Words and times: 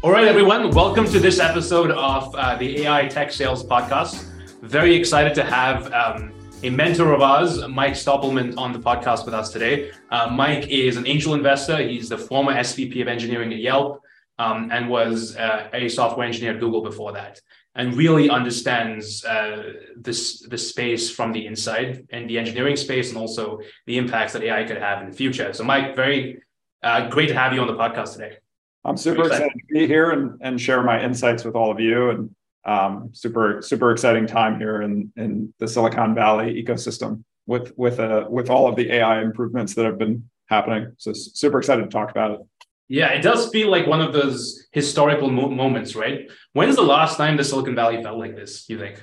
All 0.00 0.12
right, 0.12 0.28
everyone, 0.28 0.70
welcome 0.70 1.06
to 1.06 1.18
this 1.18 1.40
episode 1.40 1.90
of 1.90 2.32
uh, 2.36 2.54
the 2.56 2.82
AI 2.82 3.08
Tech 3.08 3.32
Sales 3.32 3.64
Podcast. 3.64 4.30
Very 4.62 4.94
excited 4.94 5.34
to 5.34 5.42
have 5.42 5.92
um, 5.92 6.32
a 6.62 6.70
mentor 6.70 7.12
of 7.12 7.20
ours, 7.20 7.66
Mike 7.66 7.94
Stoppelman, 7.94 8.56
on 8.56 8.72
the 8.72 8.78
podcast 8.78 9.24
with 9.24 9.34
us 9.34 9.50
today. 9.52 9.90
Uh, 10.12 10.30
Mike 10.30 10.68
is 10.68 10.96
an 10.96 11.04
angel 11.08 11.34
investor. 11.34 11.78
He's 11.78 12.08
the 12.08 12.16
former 12.16 12.54
SVP 12.54 13.02
of 13.02 13.08
engineering 13.08 13.52
at 13.52 13.58
Yelp 13.58 14.00
um, 14.38 14.70
and 14.70 14.88
was 14.88 15.36
uh, 15.36 15.68
a 15.72 15.88
software 15.88 16.28
engineer 16.28 16.54
at 16.54 16.60
Google 16.60 16.80
before 16.80 17.10
that, 17.14 17.40
and 17.74 17.96
really 17.96 18.30
understands 18.30 19.24
uh, 19.24 19.72
this 19.96 20.46
the 20.48 20.58
space 20.58 21.10
from 21.10 21.32
the 21.32 21.44
inside 21.44 22.06
and 22.10 22.30
the 22.30 22.38
engineering 22.38 22.76
space, 22.76 23.08
and 23.08 23.18
also 23.18 23.58
the 23.86 23.98
impacts 23.98 24.32
that 24.34 24.44
AI 24.44 24.62
could 24.62 24.78
have 24.78 25.02
in 25.02 25.10
the 25.10 25.16
future. 25.16 25.52
So, 25.52 25.64
Mike, 25.64 25.96
very 25.96 26.40
uh, 26.84 27.08
great 27.08 27.30
to 27.30 27.34
have 27.34 27.52
you 27.52 27.60
on 27.60 27.66
the 27.66 27.74
podcast 27.74 28.12
today. 28.12 28.36
I'm 28.84 28.96
super 28.96 29.26
excited 29.26 29.52
to 29.52 29.74
be 29.74 29.86
here 29.86 30.10
and, 30.10 30.38
and 30.40 30.60
share 30.60 30.82
my 30.82 31.02
insights 31.02 31.44
with 31.44 31.54
all 31.54 31.70
of 31.70 31.80
you. 31.80 32.10
And 32.10 32.34
um, 32.64 33.10
super 33.12 33.62
super 33.62 33.92
exciting 33.92 34.26
time 34.26 34.58
here 34.58 34.82
in 34.82 35.12
in 35.16 35.54
the 35.58 35.66
Silicon 35.66 36.14
Valley 36.14 36.62
ecosystem 36.62 37.24
with 37.46 37.72
with 37.76 37.98
uh, 37.98 38.26
with 38.28 38.50
all 38.50 38.68
of 38.68 38.76
the 38.76 38.92
AI 38.92 39.22
improvements 39.22 39.74
that 39.74 39.84
have 39.84 39.98
been 39.98 40.28
happening. 40.46 40.92
So 40.98 41.12
super 41.12 41.58
excited 41.58 41.82
to 41.82 41.88
talk 41.88 42.10
about 42.10 42.32
it. 42.32 42.40
Yeah, 42.88 43.08
it 43.08 43.22
does 43.22 43.50
feel 43.50 43.70
like 43.70 43.86
one 43.86 44.00
of 44.00 44.12
those 44.12 44.66
historical 44.72 45.30
mo- 45.30 45.50
moments, 45.50 45.94
right? 45.94 46.30
When's 46.54 46.76
the 46.76 46.82
last 46.82 47.16
time 47.16 47.36
the 47.36 47.44
Silicon 47.44 47.74
Valley 47.74 48.02
felt 48.02 48.18
like 48.18 48.34
this? 48.34 48.68
You 48.68 48.78
think? 48.78 49.02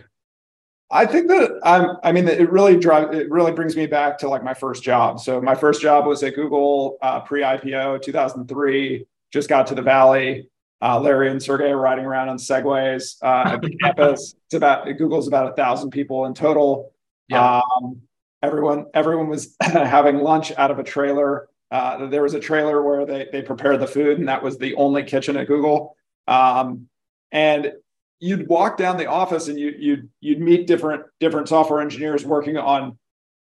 I 0.92 1.05
think 1.05 1.28
that 1.28 1.59
I'm. 1.64 1.98
I 2.03 2.12
mean, 2.12 2.28
it 2.28 2.52
really 2.52 2.78
drive. 2.78 3.14
It 3.14 3.30
really 3.31 3.52
brings 3.52 3.76
me 3.76 3.88
back 3.88 4.20
to 4.20 4.30
like 4.30 4.44
my 4.44 4.53
first 4.53 4.84
job. 4.84 5.20
So 5.20 5.42
my 5.42 5.55
first 5.55 5.81
job 5.81 6.05
was 6.05 6.22
at 6.23 6.36
Google 6.36 6.98
uh, 7.02 7.22
pre-IPO, 7.22 8.03
2003 8.03 9.05
just 9.35 9.49
got 9.49 9.67
to 9.67 9.75
the 9.75 9.81
valley. 9.81 10.48
Uh, 10.81 10.98
Larry 10.99 11.30
and 11.30 11.44
Sergey 11.44 11.70
are 11.70 11.77
riding 11.77 12.05
around 12.05 12.30
on 12.30 12.38
segways 12.38 13.17
uh, 13.22 13.53
at 13.53 13.61
the 13.61 13.69
campus. 13.81 14.33
It's 14.45 14.53
about 14.53 14.86
Google's 14.97 15.27
about 15.27 15.52
a 15.52 15.55
thousand 15.55 15.92
people 15.92 16.25
in 16.25 16.33
total. 16.33 16.94
Yeah. 17.27 17.59
Um, 17.59 18.02
everyone 18.42 18.86
everyone 18.94 19.27
was 19.27 19.55
having 19.61 20.19
lunch 20.19 20.53
out 20.58 20.72
of 20.72 20.80
a 20.80 20.83
trailer. 20.83 21.50
Uh, 21.69 22.08
there 22.08 22.23
was 22.23 22.33
a 22.33 22.39
trailer 22.39 22.81
where 22.81 23.05
they 23.05 23.27
they 23.31 23.42
prepared 23.42 23.81
the 23.81 23.88
food, 23.88 24.19
and 24.19 24.27
that 24.30 24.42
was 24.42 24.58
the 24.58 24.73
only 24.75 25.03
kitchen 25.03 25.36
at 25.36 25.47
Google. 25.47 25.97
Um, 26.27 26.88
and 27.31 27.73
you'd 28.20 28.47
walk 28.47 28.77
down 28.77 28.95
the 28.95 29.08
office, 29.08 29.49
and 29.49 29.59
you 29.59 29.73
you'd 29.77 30.09
you'd 30.22 30.39
meet 30.39 30.66
different 30.66 31.03
different 31.20 31.49
software 31.49 31.81
engineers 31.81 32.23
working 32.23 32.55
on 32.58 32.97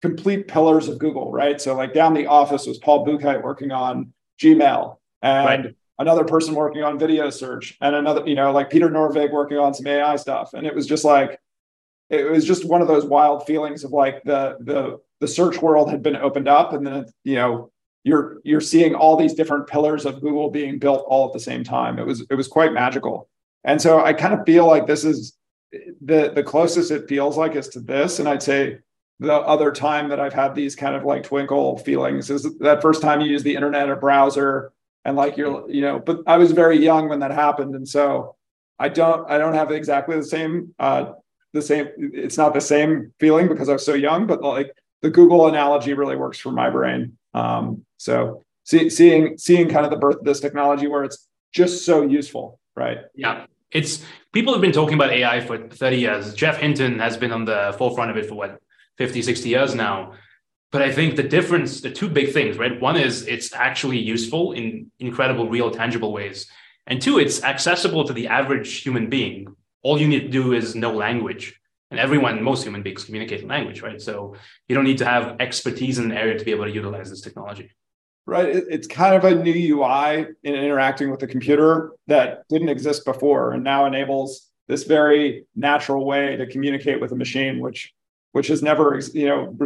complete 0.01 0.47
pillars 0.47 0.87
of 0.87 0.97
Google, 0.97 1.31
right? 1.31 1.61
So 1.61 1.75
like 1.75 1.93
down 1.93 2.15
the 2.15 2.25
office 2.25 2.65
was 2.65 2.79
Paul 2.79 3.05
Buchheit 3.05 3.43
working 3.43 3.71
on 3.71 4.13
Gmail 4.39 4.96
and 5.21 5.65
right. 5.65 5.75
another 5.99 6.23
person 6.23 6.53
working 6.55 6.83
on 6.83 6.99
video 6.99 7.29
search 7.29 7.77
and 7.81 7.95
another, 7.95 8.23
you 8.25 8.35
know, 8.35 8.51
like 8.51 8.69
Peter 8.69 8.89
Norvig 8.89 9.31
working 9.31 9.57
on 9.57 9.73
some 9.73 9.87
AI 9.87 10.15
stuff. 10.15 10.53
And 10.53 10.65
it 10.67 10.75
was 10.75 10.85
just 10.85 11.03
like, 11.03 11.39
it 12.09 12.29
was 12.29 12.45
just 12.45 12.65
one 12.65 12.81
of 12.81 12.87
those 12.87 13.05
wild 13.05 13.45
feelings 13.45 13.83
of 13.83 13.91
like 13.91 14.23
the 14.23 14.57
the 14.61 14.99
the 15.19 15.27
search 15.27 15.61
world 15.61 15.89
had 15.89 16.01
been 16.01 16.15
opened 16.15 16.47
up 16.47 16.73
and 16.73 16.85
then 16.85 17.05
you 17.23 17.35
know 17.35 17.71
you're 18.03 18.37
you're 18.43 18.61
seeing 18.61 18.95
all 18.95 19.17
these 19.17 19.33
different 19.33 19.67
pillars 19.67 20.05
of 20.05 20.21
Google 20.21 20.49
being 20.49 20.79
built 20.79 21.05
all 21.07 21.27
at 21.27 21.33
the 21.33 21.39
same 21.39 21.63
time. 21.63 21.99
It 21.99 22.05
was 22.05 22.25
it 22.29 22.35
was 22.35 22.47
quite 22.47 22.73
magical. 22.73 23.29
And 23.63 23.81
so 23.81 24.03
I 24.03 24.13
kind 24.13 24.33
of 24.33 24.45
feel 24.45 24.65
like 24.65 24.87
this 24.87 25.03
is 25.03 25.37
the 26.01 26.31
the 26.33 26.43
closest 26.43 26.91
it 26.91 27.09
feels 27.09 27.37
like 27.37 27.55
is 27.55 27.67
to 27.69 27.81
this. 27.81 28.19
And 28.19 28.29
I'd 28.29 28.43
say 28.43 28.79
the 29.19 29.33
other 29.33 29.71
time 29.71 30.09
that 30.09 30.19
I've 30.19 30.33
had 30.33 30.55
these 30.55 30.75
kind 30.75 30.95
of 30.95 31.03
like 31.03 31.23
twinkle 31.23 31.77
feelings 31.79 32.29
is 32.29 32.47
that 32.59 32.81
first 32.81 33.01
time 33.01 33.19
you 33.19 33.29
use 33.29 33.43
the 33.43 33.55
internet 33.55 33.89
or 33.89 33.95
browser 33.95 34.71
and 35.07 35.15
like 35.15 35.37
you're 35.37 35.67
you 35.71 35.81
know 35.81 35.97
but 35.97 36.19
i 36.27 36.37
was 36.37 36.51
very 36.51 36.77
young 36.77 37.09
when 37.09 37.21
that 37.21 37.31
happened. 37.31 37.73
And 37.73 37.87
so 37.87 38.35
i 38.77 38.89
don't 38.89 39.27
i 39.31 39.39
don't 39.39 39.55
have 39.55 39.71
exactly 39.71 40.15
the 40.15 40.29
same 40.35 40.75
uh 40.77 41.13
the 41.53 41.61
same 41.61 41.87
it's 41.97 42.37
not 42.37 42.53
the 42.53 42.61
same 42.61 43.13
feeling 43.19 43.47
because 43.47 43.69
i 43.69 43.73
was 43.73 43.85
so 43.85 43.95
young 43.95 44.27
but 44.27 44.43
like 44.43 44.69
the 45.01 45.09
google 45.09 45.47
analogy 45.47 45.93
really 45.93 46.17
works 46.17 46.37
for 46.37 46.51
my 46.51 46.69
brain. 46.69 47.17
Um 47.33 47.85
so 47.97 48.43
see, 48.65 48.89
seeing 48.89 49.37
seeing 49.37 49.69
kind 49.69 49.85
of 49.85 49.91
the 49.91 49.97
birth 49.97 50.17
of 50.17 50.25
this 50.25 50.41
technology 50.41 50.87
where 50.87 51.03
it's 51.03 51.27
just 51.51 51.85
so 51.85 52.03
useful 52.03 52.59
right? 52.75 52.99
Yeah. 53.15 53.47
It's 53.71 54.05
people 54.33 54.53
have 54.53 54.61
been 54.61 54.71
talking 54.71 54.93
about 54.93 55.11
ai 55.11 55.39
for 55.41 55.57
30 55.57 55.97
years. 55.97 56.33
Geoff 56.35 56.57
Hinton 56.57 56.99
has 56.99 57.17
been 57.17 57.31
on 57.31 57.43
the 57.43 57.73
forefront 57.77 58.11
of 58.11 58.17
it 58.17 58.27
for 58.27 58.35
what 58.35 58.61
50 58.97 59.21
60 59.21 59.49
years 59.49 59.73
now 59.73 60.13
but 60.71 60.81
I 60.81 60.91
think 60.91 61.15
the 61.15 61.23
difference, 61.23 61.81
the 61.81 61.91
two 61.91 62.09
big 62.09 62.33
things, 62.33 62.57
right? 62.57 62.79
One 62.79 62.97
is 62.97 63.25
it's 63.27 63.53
actually 63.53 63.99
useful 63.99 64.51
in 64.51 64.91
incredible, 64.99 65.49
real, 65.49 65.71
tangible 65.71 66.11
ways. 66.11 66.47
And 66.87 67.01
two, 67.01 67.19
it's 67.19 67.43
accessible 67.43 68.03
to 68.05 68.13
the 68.13 68.27
average 68.27 68.81
human 68.81 69.09
being. 69.09 69.55
All 69.83 69.99
you 69.99 70.07
need 70.07 70.21
to 70.21 70.29
do 70.29 70.53
is 70.53 70.75
know 70.75 70.93
language. 70.93 71.59
And 71.89 71.99
everyone, 71.99 72.43
most 72.43 72.63
human 72.63 72.83
beings 72.83 73.05
communicate 73.05 73.41
in 73.41 73.47
language, 73.47 73.81
right? 73.81 74.01
So 74.01 74.35
you 74.67 74.75
don't 74.75 74.83
need 74.83 74.97
to 74.97 75.05
have 75.05 75.37
expertise 75.39 75.99
in 75.99 76.11
an 76.11 76.17
area 76.17 76.37
to 76.37 76.43
be 76.43 76.51
able 76.51 76.65
to 76.65 76.71
utilize 76.71 77.09
this 77.09 77.21
technology. 77.21 77.71
Right. 78.25 78.49
It's 78.49 78.87
kind 78.87 79.15
of 79.15 79.23
a 79.23 79.41
new 79.41 79.77
UI 79.77 80.27
in 80.43 80.53
interacting 80.53 81.09
with 81.09 81.21
the 81.21 81.27
computer 81.27 81.91
that 82.07 82.43
didn't 82.49 82.67
exist 82.67 83.05
before 83.05 83.53
and 83.53 83.63
now 83.63 83.85
enables 83.85 84.49
this 84.67 84.83
very 84.83 85.45
natural 85.55 86.05
way 86.05 86.35
to 86.35 86.45
communicate 86.45 86.99
with 86.99 87.13
a 87.13 87.15
machine, 87.15 87.61
which 87.61 87.93
which 88.33 88.47
has 88.49 88.61
never, 88.61 88.99
you 89.13 89.27
know, 89.27 89.57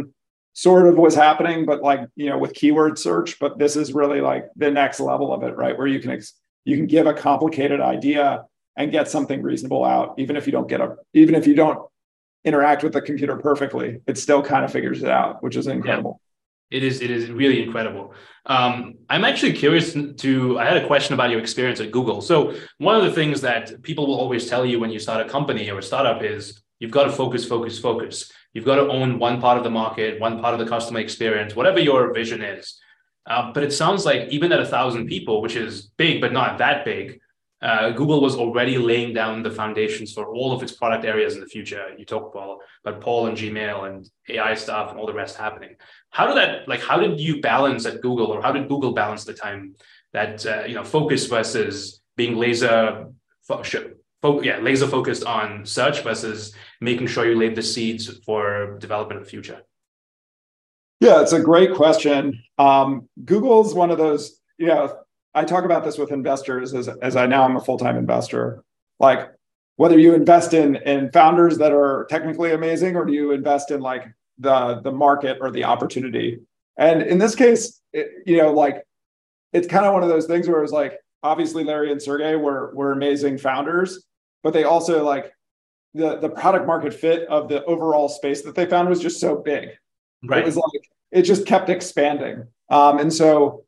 sort 0.54 0.86
of 0.86 0.96
was 0.96 1.14
happening, 1.14 1.64
but 1.64 1.82
like 1.82 2.00
you 2.16 2.28
know 2.28 2.38
with 2.38 2.54
keyword 2.54 2.98
search. 2.98 3.38
But 3.38 3.58
this 3.58 3.76
is 3.76 3.92
really 3.92 4.20
like 4.20 4.48
the 4.56 4.70
next 4.70 5.00
level 5.00 5.32
of 5.32 5.42
it, 5.42 5.56
right? 5.56 5.76
Where 5.76 5.86
you 5.86 6.00
can 6.00 6.12
ex- 6.12 6.34
you 6.64 6.76
can 6.76 6.86
give 6.86 7.06
a 7.06 7.14
complicated 7.14 7.80
idea 7.80 8.44
and 8.76 8.90
get 8.90 9.08
something 9.08 9.42
reasonable 9.42 9.84
out, 9.84 10.14
even 10.18 10.36
if 10.36 10.46
you 10.46 10.52
don't 10.52 10.68
get 10.68 10.80
a 10.80 10.96
even 11.14 11.34
if 11.34 11.46
you 11.46 11.54
don't 11.54 11.78
interact 12.44 12.82
with 12.82 12.92
the 12.92 13.02
computer 13.02 13.36
perfectly, 13.36 14.00
it 14.06 14.18
still 14.18 14.42
kind 14.42 14.64
of 14.64 14.72
figures 14.72 15.02
it 15.02 15.10
out, 15.10 15.42
which 15.42 15.56
is 15.56 15.66
incredible. 15.66 16.20
Yeah. 16.20 16.28
It 16.72 16.84
is. 16.84 17.02
It 17.02 17.10
is 17.10 17.30
really 17.30 17.62
incredible. 17.62 18.14
Um, 18.46 18.94
I'm 19.10 19.24
actually 19.24 19.52
curious 19.52 19.92
to. 19.92 20.58
I 20.58 20.64
had 20.64 20.78
a 20.78 20.86
question 20.86 21.12
about 21.12 21.30
your 21.30 21.38
experience 21.38 21.80
at 21.80 21.90
Google. 21.90 22.22
So 22.22 22.54
one 22.78 22.96
of 22.96 23.04
the 23.04 23.12
things 23.12 23.42
that 23.42 23.82
people 23.82 24.06
will 24.06 24.18
always 24.18 24.48
tell 24.48 24.64
you 24.64 24.80
when 24.80 24.90
you 24.90 24.98
start 24.98 25.24
a 25.24 25.28
company 25.28 25.70
or 25.70 25.78
a 25.78 25.82
startup 25.82 26.22
is 26.22 26.62
you've 26.78 26.90
got 26.90 27.04
to 27.04 27.12
focus, 27.12 27.44
focus, 27.44 27.78
focus. 27.78 28.32
You've 28.52 28.64
got 28.64 28.76
to 28.76 28.88
own 28.88 29.18
one 29.18 29.40
part 29.40 29.58
of 29.58 29.64
the 29.64 29.70
market, 29.70 30.20
one 30.20 30.40
part 30.40 30.54
of 30.54 30.60
the 30.60 30.66
customer 30.66 31.00
experience, 31.00 31.56
whatever 31.56 31.80
your 31.80 32.12
vision 32.12 32.42
is. 32.42 32.78
Uh, 33.26 33.52
but 33.52 33.62
it 33.62 33.72
sounds 33.72 34.04
like 34.04 34.28
even 34.30 34.52
at 34.52 34.60
a 34.60 34.66
thousand 34.66 35.06
people, 35.06 35.40
which 35.40 35.56
is 35.56 35.90
big 35.96 36.20
but 36.20 36.32
not 36.32 36.58
that 36.58 36.84
big, 36.84 37.20
uh, 37.62 37.90
Google 37.90 38.20
was 38.20 38.34
already 38.34 38.76
laying 38.76 39.14
down 39.14 39.44
the 39.44 39.50
foundations 39.50 40.12
for 40.12 40.26
all 40.34 40.52
of 40.52 40.62
its 40.64 40.72
product 40.72 41.04
areas 41.04 41.34
in 41.34 41.40
the 41.40 41.46
future. 41.46 41.90
You 41.96 42.04
talk 42.04 42.34
about, 42.34 42.58
about 42.84 43.00
Paul 43.00 43.28
and 43.28 43.36
Gmail 43.36 43.88
and 43.88 44.10
AI 44.28 44.54
stuff 44.54 44.90
and 44.90 44.98
all 44.98 45.06
the 45.06 45.14
rest 45.14 45.36
happening. 45.36 45.76
How 46.10 46.26
did 46.26 46.36
that 46.38 46.68
like? 46.68 46.80
How 46.80 46.98
did 46.98 47.20
you 47.20 47.40
balance 47.40 47.86
at 47.86 48.00
Google, 48.00 48.26
or 48.26 48.42
how 48.42 48.50
did 48.50 48.68
Google 48.68 48.92
balance 48.92 49.24
the 49.24 49.32
time 49.32 49.76
that 50.12 50.44
uh, 50.44 50.64
you 50.66 50.74
know 50.74 50.82
focus 50.82 51.26
versus 51.26 52.02
being 52.16 52.36
laser 52.36 53.06
fo- 54.22 54.40
yeah, 54.40 54.58
laser 54.58 54.86
focused 54.86 55.24
on 55.24 55.66
search 55.66 56.02
versus 56.02 56.54
making 56.80 57.08
sure 57.08 57.28
you 57.28 57.36
lay 57.36 57.50
the 57.50 57.62
seeds 57.62 58.08
for 58.24 58.78
development 58.78 59.18
in 59.18 59.24
the 59.24 59.30
future? 59.30 59.62
Yeah, 61.00 61.20
it's 61.20 61.32
a 61.32 61.40
great 61.40 61.74
question. 61.74 62.42
Um, 62.58 63.08
Google's 63.24 63.74
one 63.74 63.90
of 63.90 63.98
those, 63.98 64.40
you 64.56 64.68
know, 64.68 64.96
I 65.34 65.44
talk 65.44 65.64
about 65.64 65.84
this 65.84 65.98
with 65.98 66.12
investors 66.12 66.72
as, 66.74 66.88
as 66.88 67.16
I 67.16 67.26
now 67.26 67.42
I'm 67.42 67.56
a 67.56 67.60
full-time 67.60 67.96
investor. 67.96 68.62
Like 69.00 69.30
whether 69.76 69.98
you 69.98 70.14
invest 70.14 70.54
in 70.54 70.76
in 70.76 71.10
founders 71.10 71.58
that 71.58 71.72
are 71.72 72.06
technically 72.08 72.52
amazing 72.52 72.94
or 72.94 73.04
do 73.04 73.12
you 73.12 73.32
invest 73.32 73.70
in 73.70 73.80
like 73.80 74.06
the 74.38 74.80
the 74.82 74.92
market 74.92 75.38
or 75.40 75.50
the 75.50 75.64
opportunity. 75.64 76.40
And 76.76 77.02
in 77.02 77.18
this 77.18 77.34
case, 77.34 77.80
it, 77.92 78.08
you 78.26 78.38
know, 78.38 78.52
like 78.52 78.84
it's 79.52 79.66
kind 79.66 79.84
of 79.84 79.92
one 79.92 80.02
of 80.02 80.08
those 80.08 80.26
things 80.26 80.48
where 80.48 80.62
it's 80.62 80.72
like 80.72 80.98
obviously 81.22 81.64
Larry 81.64 81.90
and 81.90 82.00
Sergey 82.00 82.36
were 82.36 82.72
were 82.74 82.92
amazing 82.92 83.38
founders, 83.38 84.04
but 84.42 84.52
they 84.52 84.64
also 84.64 85.04
like 85.04 85.32
the 85.94 86.16
the 86.18 86.28
product 86.28 86.66
market 86.66 86.94
fit 86.94 87.28
of 87.28 87.48
the 87.48 87.64
overall 87.64 88.08
space 88.08 88.42
that 88.42 88.54
they 88.54 88.66
found 88.66 88.88
was 88.88 89.00
just 89.00 89.20
so 89.20 89.36
big. 89.36 89.70
Right. 90.24 90.40
It 90.40 90.46
was 90.46 90.56
like 90.56 90.88
it 91.10 91.22
just 91.22 91.46
kept 91.46 91.68
expanding. 91.68 92.46
Um, 92.70 92.98
and 92.98 93.12
so 93.12 93.64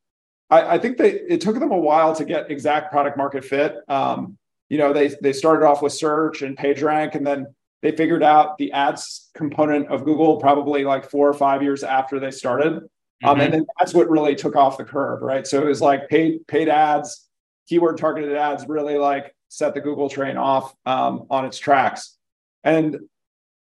I, 0.51 0.75
I, 0.75 0.79
think 0.79 0.97
they 0.97 1.13
it 1.13 1.41
took 1.41 1.59
them 1.59 1.73
a 1.73 1.79
while 1.79 2.15
to 2.15 2.25
get 2.25 2.51
exact 2.51 2.91
product 2.91 3.19
market 3.19 3.45
fit. 3.45 3.77
Um, 3.89 4.39
you 4.69 4.79
know, 4.79 4.93
they 4.93 5.09
they 5.21 5.33
started 5.33 5.67
off 5.67 5.83
with 5.83 5.93
search 5.93 6.43
and 6.43 6.57
PageRank, 6.57 7.15
and 7.15 7.27
then 7.27 7.47
they 7.83 7.93
figured 7.93 8.23
out 8.23 8.57
the 8.57 8.73
ads 8.73 9.31
component 9.35 9.89
of 9.89 10.05
Google 10.05 10.39
probably 10.39 10.85
like 10.85 11.11
four 11.11 11.29
or 11.29 11.35
five 11.35 11.63
years 11.63 11.83
after 11.85 12.19
they 12.19 12.31
started. 12.31 12.75
Mm-hmm. 12.75 13.29
Um, 13.29 13.41
and 13.41 13.53
then 13.53 13.67
that's 13.79 13.93
what 13.93 14.09
really 14.09 14.35
took 14.35 14.57
off 14.57 14.79
the 14.79 14.85
curve, 14.85 15.21
right? 15.21 15.47
So 15.47 15.61
it 15.61 15.67
was 15.67 15.83
like 15.83 16.09
paid 16.09 16.47
paid 16.47 16.69
ads, 16.69 17.29
keyword 17.69 17.99
targeted 17.99 18.37
ads 18.37 18.67
really 18.67 18.97
like 18.97 19.34
set 19.57 19.75
the 19.75 19.81
Google 19.81 20.09
train 20.09 20.37
off 20.37 20.75
um, 20.87 21.27
on 21.31 21.45
its 21.45 21.59
tracks. 21.59 22.17
And 22.63 22.99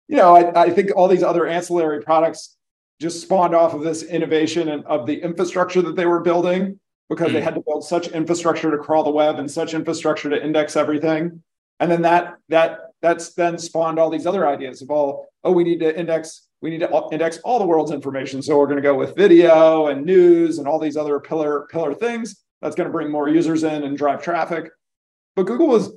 you 0.07 0.15
know, 0.15 0.35
I, 0.35 0.63
I, 0.63 0.69
think 0.69 0.91
all 0.95 1.07
these 1.07 1.23
other 1.23 1.47
ancillary 1.47 2.01
products 2.01 2.55
just 3.01 3.21
spawned 3.21 3.53
off 3.53 3.73
of 3.73 3.81
this 3.81 4.03
innovation 4.03 4.69
and 4.69 4.85
of 4.85 5.05
the 5.05 5.21
infrastructure 5.21 5.81
that 5.81 5.95
they 5.95 6.05
were 6.05 6.21
building. 6.21 6.79
because 7.09 7.29
mm. 7.29 7.33
they 7.33 7.39
hmm. 7.39 7.45
had 7.45 7.55
to 7.55 7.61
build 7.61 7.85
such 7.85 8.07
infrastructure 8.09 8.71
to 8.71 8.77
crawl 8.77 9.03
the 9.03 9.09
web 9.09 9.39
and 9.39 9.49
such 9.49 9.73
infrastructure 9.73 10.29
to 10.29 10.43
index 10.43 10.75
everything. 10.75 11.41
And 11.79 11.91
then 11.91 12.01
that 12.03 12.37
that 12.49 12.79
that's 13.01 13.33
then 13.33 13.57
spawned 13.57 13.99
all 13.99 14.09
these 14.09 14.25
other 14.25 14.47
ideas 14.47 14.81
of 14.81 14.89
all, 14.89 15.27
oh, 15.43 15.51
we 15.51 15.63
need 15.63 15.79
to 15.79 15.97
index, 15.97 16.47
we 16.61 16.71
need 16.71 16.79
to 16.79 17.07
index 17.11 17.37
all 17.39 17.59
the 17.59 17.65
world's 17.65 17.91
information. 17.91 18.41
So 18.41 18.57
we're 18.57 18.65
going 18.65 18.77
to 18.77 18.81
go 18.81 18.95
with 18.95 19.15
video 19.15 19.87
and 19.87 20.05
news 20.05 20.57
and 20.57 20.67
all 20.67 20.79
these 20.79 20.97
other 20.97 21.19
pillar 21.19 21.67
pillar 21.71 21.93
things. 21.93 22.43
That's 22.61 22.75
going 22.75 22.87
to 22.87 22.91
bring 22.91 23.11
more 23.11 23.29
users 23.29 23.63
in 23.63 23.83
and 23.83 23.95
drive 23.95 24.23
traffic. 24.23 24.71
But 25.37 25.45
Google 25.45 25.67
was 25.67 25.91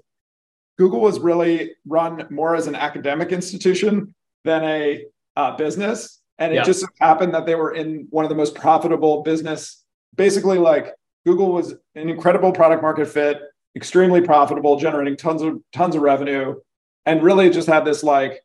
Google 0.79 1.01
was 1.01 1.19
really 1.19 1.73
run 1.87 2.27
more 2.31 2.55
as 2.55 2.67
an 2.67 2.75
academic 2.75 3.33
institution 3.33 4.15
than 4.45 4.63
a 4.63 5.05
uh, 5.35 5.57
business. 5.57 6.21
And 6.39 6.53
it 6.53 6.57
yeah. 6.57 6.63
just 6.63 6.85
happened 7.01 7.35
that 7.35 7.47
they 7.47 7.55
were 7.55 7.75
in 7.75 8.07
one 8.11 8.25
of 8.25 8.29
the 8.29 8.35
most 8.35 8.55
profitable 8.55 9.23
business. 9.23 9.83
Basically, 10.15 10.59
like 10.59 10.95
Google 11.27 11.53
was 11.53 11.73
an 11.95 12.11
incredible 12.11 12.53
product 12.53 12.83
market 12.83 13.09
fit, 13.09 13.41
extremely 13.75 14.21
profitable, 14.21 14.77
generating 14.77 15.17
tons 15.17 15.41
of 15.41 15.59
tons 15.73 15.97
of 15.97 16.03
revenue, 16.03 16.57
and 17.07 17.23
really 17.23 17.49
just 17.49 17.67
had 17.67 17.87
this 17.87 18.03
like 18.03 18.43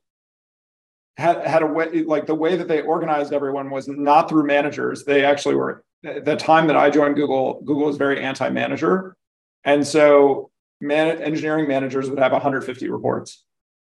had 1.17 1.45
had 1.45 1.61
a 1.61 1.67
way 1.67 2.03
like 2.03 2.25
the 2.25 2.35
way 2.35 2.55
that 2.55 2.69
they 2.69 2.81
organized 2.81 3.33
everyone 3.33 3.69
was 3.69 3.89
not 3.89 4.29
through 4.29 4.45
managers. 4.45 5.03
They 5.03 5.25
actually 5.25 5.55
were 5.55 5.83
the 6.03 6.37
time 6.37 6.67
that 6.67 6.77
I 6.77 6.89
joined 6.89 7.15
Google. 7.15 7.61
Google 7.65 7.87
was 7.87 7.97
very 7.97 8.21
anti-manager, 8.21 9.17
and 9.65 9.85
so 9.85 10.51
man, 10.81 11.21
engineering 11.21 11.67
managers 11.67 12.09
would 12.09 12.19
have 12.19 12.31
150 12.31 12.89
reports. 12.89 13.43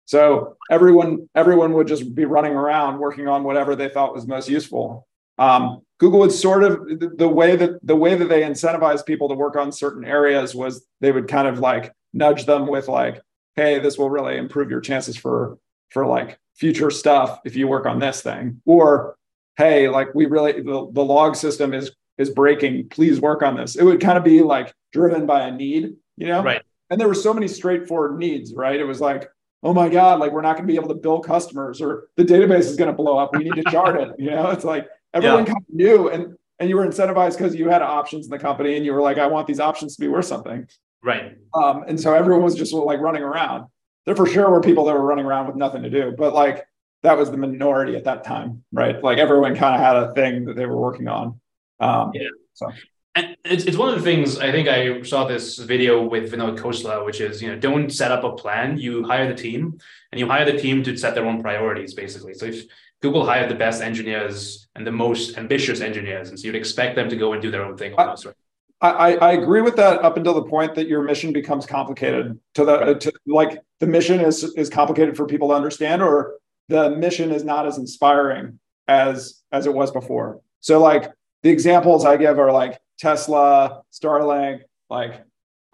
So 0.06 0.58
everyone 0.70 1.30
everyone 1.34 1.74
would 1.74 1.88
just 1.88 2.14
be 2.14 2.26
running 2.26 2.54
around 2.54 3.00
working 3.00 3.28
on 3.28 3.44
whatever 3.44 3.76
they 3.76 3.90
thought 3.90 4.14
was 4.14 4.28
most 4.28 4.48
useful. 4.48 5.08
Um, 5.38 5.82
Google 5.98 6.20
would 6.20 6.32
sort 6.32 6.64
of 6.64 6.88
the, 6.88 7.12
the 7.16 7.28
way 7.28 7.56
that 7.56 7.86
the 7.86 7.96
way 7.96 8.16
that 8.16 8.30
they 8.30 8.44
incentivized 8.44 9.06
people 9.06 9.30
to 9.30 9.36
work 9.36 9.56
on 9.56 9.72
certain 9.72 10.06
areas 10.06 10.54
was 10.54 10.86
they 11.02 11.12
would 11.12 11.28
kind 11.28 11.48
of 11.48 11.60
like 11.60 11.92
nudge 12.14 12.46
them 12.46 12.68
with 12.68 12.88
like, 12.88 13.22
hey, 13.56 13.80
this 13.80 13.98
will 13.98 14.10
really 14.10 14.38
improve 14.38 14.70
your 14.70 14.82
chances 14.82 15.18
for 15.18 15.58
for 15.90 16.06
like 16.06 16.38
future 16.56 16.92
stuff 16.92 17.40
if 17.44 17.56
you 17.56 17.68
work 17.68 17.86
on 17.86 18.00
this 18.00 18.22
thing, 18.22 18.62
or 18.66 19.18
hey, 19.58 19.90
like 19.90 20.14
we 20.14 20.26
really 20.26 20.54
the, 20.54 20.90
the 20.92 21.04
log 21.04 21.36
system 21.36 21.74
is 21.74 21.92
is 22.18 22.30
breaking. 22.30 22.90
Please 22.90 23.20
work 23.20 23.42
on 23.42 23.56
this. 23.56 23.76
It 23.76 23.84
would 23.84 24.02
kind 24.02 24.18
of 24.18 24.24
be 24.24 24.42
like 24.42 24.74
driven 24.94 25.26
by 25.26 25.48
a 25.48 25.52
need, 25.52 25.96
you 26.18 26.28
know? 26.28 26.44
Right. 26.44 26.62
And 26.90 27.00
there 27.00 27.08
were 27.08 27.16
so 27.16 27.34
many 27.34 27.48
straightforward 27.48 28.18
needs, 28.18 28.54
right? 28.54 28.80
It 28.80 28.84
was 28.84 29.02
like, 29.02 29.28
oh 29.64 29.74
my 29.74 29.90
God, 29.90 30.20
like 30.20 30.32
we're 30.32 30.42
not 30.42 30.56
going 30.56 30.68
to 30.68 30.72
be 30.72 30.78
able 30.78 30.90
to 30.90 30.96
bill 30.96 31.20
customers 31.20 31.82
or 31.82 32.08
the 32.18 32.24
database 32.24 32.66
is 32.66 32.76
going 32.76 32.90
to 32.90 32.96
blow 32.96 33.18
up. 33.18 33.36
We 33.36 33.44
need 33.44 33.64
to 33.64 33.70
shard 33.72 34.00
it. 34.00 34.10
You 34.20 34.32
know, 34.32 34.52
it's 34.52 34.64
like 34.64 34.88
everyone 35.14 35.46
yeah. 35.46 35.54
kind 35.54 35.58
of 35.58 35.76
knew 35.76 36.10
and 36.10 36.36
and 36.60 36.70
you 36.70 36.78
were 36.78 36.88
incentivized 36.88 37.38
because 37.38 37.56
you 37.56 37.70
had 37.70 37.82
options 37.82 38.26
in 38.26 38.32
the 38.32 38.40
company 38.40 38.78
and 38.78 38.86
you 38.86 38.94
were 38.94 39.02
like, 39.02 39.18
I 39.18 39.28
want 39.28 39.46
these 39.46 39.60
options 39.60 39.96
to 39.96 40.02
be 40.02 40.08
worth 40.08 40.26
something. 40.26 40.68
Right. 41.04 41.36
Um, 41.54 41.84
and 41.88 42.00
so 42.00 42.14
everyone 42.14 42.44
was 42.44 42.56
just 42.56 42.72
like 42.74 43.00
running 43.02 43.24
around. 43.24 43.66
There 44.06 44.16
for 44.16 44.26
sure 44.26 44.50
were 44.50 44.62
people 44.62 44.86
that 44.86 44.94
were 44.94 45.06
running 45.06 45.26
around 45.26 45.48
with 45.48 45.56
nothing 45.56 45.84
to 45.84 45.90
do, 45.90 46.14
but 46.18 46.34
like 46.34 46.66
that 47.04 47.18
was 47.18 47.30
the 47.30 47.38
minority 47.38 47.96
at 47.96 48.06
that 48.06 48.24
time, 48.24 48.64
right? 48.72 49.04
Like 49.04 49.18
everyone 49.18 49.56
kind 49.56 49.76
of 49.76 49.82
had 49.82 49.96
a 49.96 50.14
thing 50.14 50.46
that 50.46 50.56
they 50.56 50.66
were 50.66 50.78
working 50.78 51.08
on. 51.08 51.40
Um, 51.80 52.12
yeah. 52.14 52.30
So 52.54 52.72
and 53.16 53.38
it's, 53.46 53.64
it's 53.64 53.78
one 53.78 53.90
of 53.90 53.96
the 53.96 54.02
things 54.02 54.40
I 54.40 54.52
think 54.52 54.68
I 54.68 55.02
saw 55.04 55.26
this 55.26 55.58
video 55.58 56.04
with 56.06 56.34
Vinod 56.34 56.60
Khosla, 56.60 57.06
which 57.06 57.22
is, 57.22 57.42
you 57.42 57.50
know, 57.50 57.58
don't 57.58 57.90
set 57.90 58.12
up 58.12 58.26
a 58.26 58.34
plan. 58.34 58.78
You 58.78 59.06
hire 59.06 59.28
the 59.28 59.42
team 59.42 59.80
and 60.12 60.20
you 60.20 60.28
hire 60.28 60.46
the 60.46 60.58
team 60.58 60.84
to 60.84 60.98
set 60.98 61.16
their 61.16 61.26
own 61.26 61.42
priorities, 61.42 61.94
basically. 61.94 62.34
So 62.34 62.48
if 62.48 62.66
Google 63.02 63.26
hired 63.26 63.50
the 63.50 63.56
best 63.56 63.82
engineers 63.82 64.68
and 64.76 64.86
the 64.86 64.92
most 64.92 65.38
ambitious 65.38 65.80
engineers, 65.80 66.30
and 66.30 66.38
so 66.38 66.48
you'd 66.48 66.56
expect 66.56 66.98
them 66.98 67.08
to 67.10 67.16
go 67.16 67.32
and 67.32 67.42
do 67.42 67.50
their 67.50 67.64
own 67.64 67.78
thing 67.78 67.94
almost, 67.94 68.26
right? 68.26 68.36
I, 68.82 69.16
I 69.16 69.32
agree 69.32 69.62
with 69.62 69.78
that 69.78 70.04
up 70.04 70.18
until 70.18 70.34
the 70.34 70.44
point 70.44 70.76
that 70.76 70.88
your 70.88 71.02
mission 71.02 71.32
becomes 71.32 71.66
complicated 71.66 72.38
to 72.56 72.66
the 72.66 72.80
right. 72.80 73.00
to, 73.00 73.14
like 73.26 73.62
the 73.80 73.88
mission 73.88 74.20
is 74.20 74.44
is 74.44 74.70
complicated 74.70 75.16
for 75.16 75.26
people 75.26 75.48
to 75.50 75.54
understand 75.56 76.04
or 76.04 76.36
the 76.68 76.92
mission 76.92 77.32
is 77.32 77.44
not 77.44 77.66
as 77.66 77.78
inspiring 77.78 78.60
as 78.88 79.42
as 79.52 79.66
it 79.66 79.74
was 79.74 79.92
before. 79.92 80.42
So 80.60 80.82
like 80.82 81.12
the 81.46 81.52
examples 81.52 82.06
I 82.06 82.18
give 82.18 82.40
are 82.40 82.52
like 82.52 82.80
Tesla, 82.98 83.84
Starlink, 83.94 84.62
like 84.90 85.24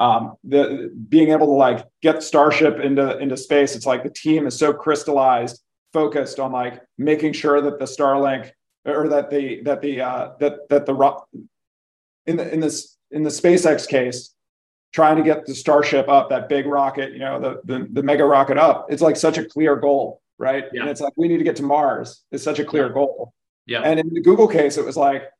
um, 0.02 0.36
the 0.44 0.94
being 1.08 1.30
able 1.30 1.46
to 1.46 1.54
like 1.54 1.86
get 2.02 2.24
Starship 2.24 2.82
into 2.82 3.18
into 3.20 3.38
space. 3.38 3.74
It's 3.74 3.86
like 3.86 4.04
the 4.04 4.10
team 4.10 4.48
is 4.48 4.60
so 4.60 4.74
crystallized, 4.74 5.64
focused 5.94 6.42
on 6.42 6.52
like 6.52 6.82
making 6.98 7.32
sure 7.32 7.62
that 7.62 7.80
the 7.80 7.86
Starlink 7.86 8.52
or 8.86 9.08
that 9.08 9.30
the 9.30 9.62
that 9.64 9.82
the 9.82 10.02
uh, 10.02 10.32
that 10.42 10.68
that 10.68 10.86
the 10.86 11.16
in 12.26 12.36
the 12.36 12.54
in 12.54 12.60
this 12.60 12.98
in 13.10 13.24
the 13.24 13.30
SpaceX 13.30 13.88
case, 13.88 14.36
trying 14.92 15.16
to 15.16 15.24
get 15.24 15.46
the 15.46 15.56
Starship 15.56 16.10
up, 16.10 16.30
that 16.32 16.50
big 16.50 16.66
rocket, 16.66 17.14
you 17.14 17.20
know, 17.20 17.40
the 17.40 17.62
the, 17.64 17.88
the 17.94 18.04
mega 18.04 18.26
rocket 18.26 18.58
up. 18.58 18.88
It's 18.90 19.02
like 19.02 19.16
such 19.16 19.38
a 19.38 19.46
clear 19.46 19.78
goal, 19.78 20.22
right? 20.38 20.66
Yeah. 20.74 20.82
And 20.82 20.90
it's 20.90 21.00
like 21.00 21.14
we 21.16 21.30
need 21.30 21.38
to 21.38 21.46
get 21.46 21.56
to 21.56 21.64
Mars. 21.64 22.26
It's 22.30 22.44
such 22.44 22.60
a 22.60 22.66
clear 22.66 22.90
goal. 22.90 23.34
Yeah. 23.68 23.84
And 23.84 24.02
in 24.02 24.14
the 24.14 24.20
Google 24.20 24.50
case, 24.50 24.78
it 24.78 24.84
was 24.84 24.98
like 24.98 25.32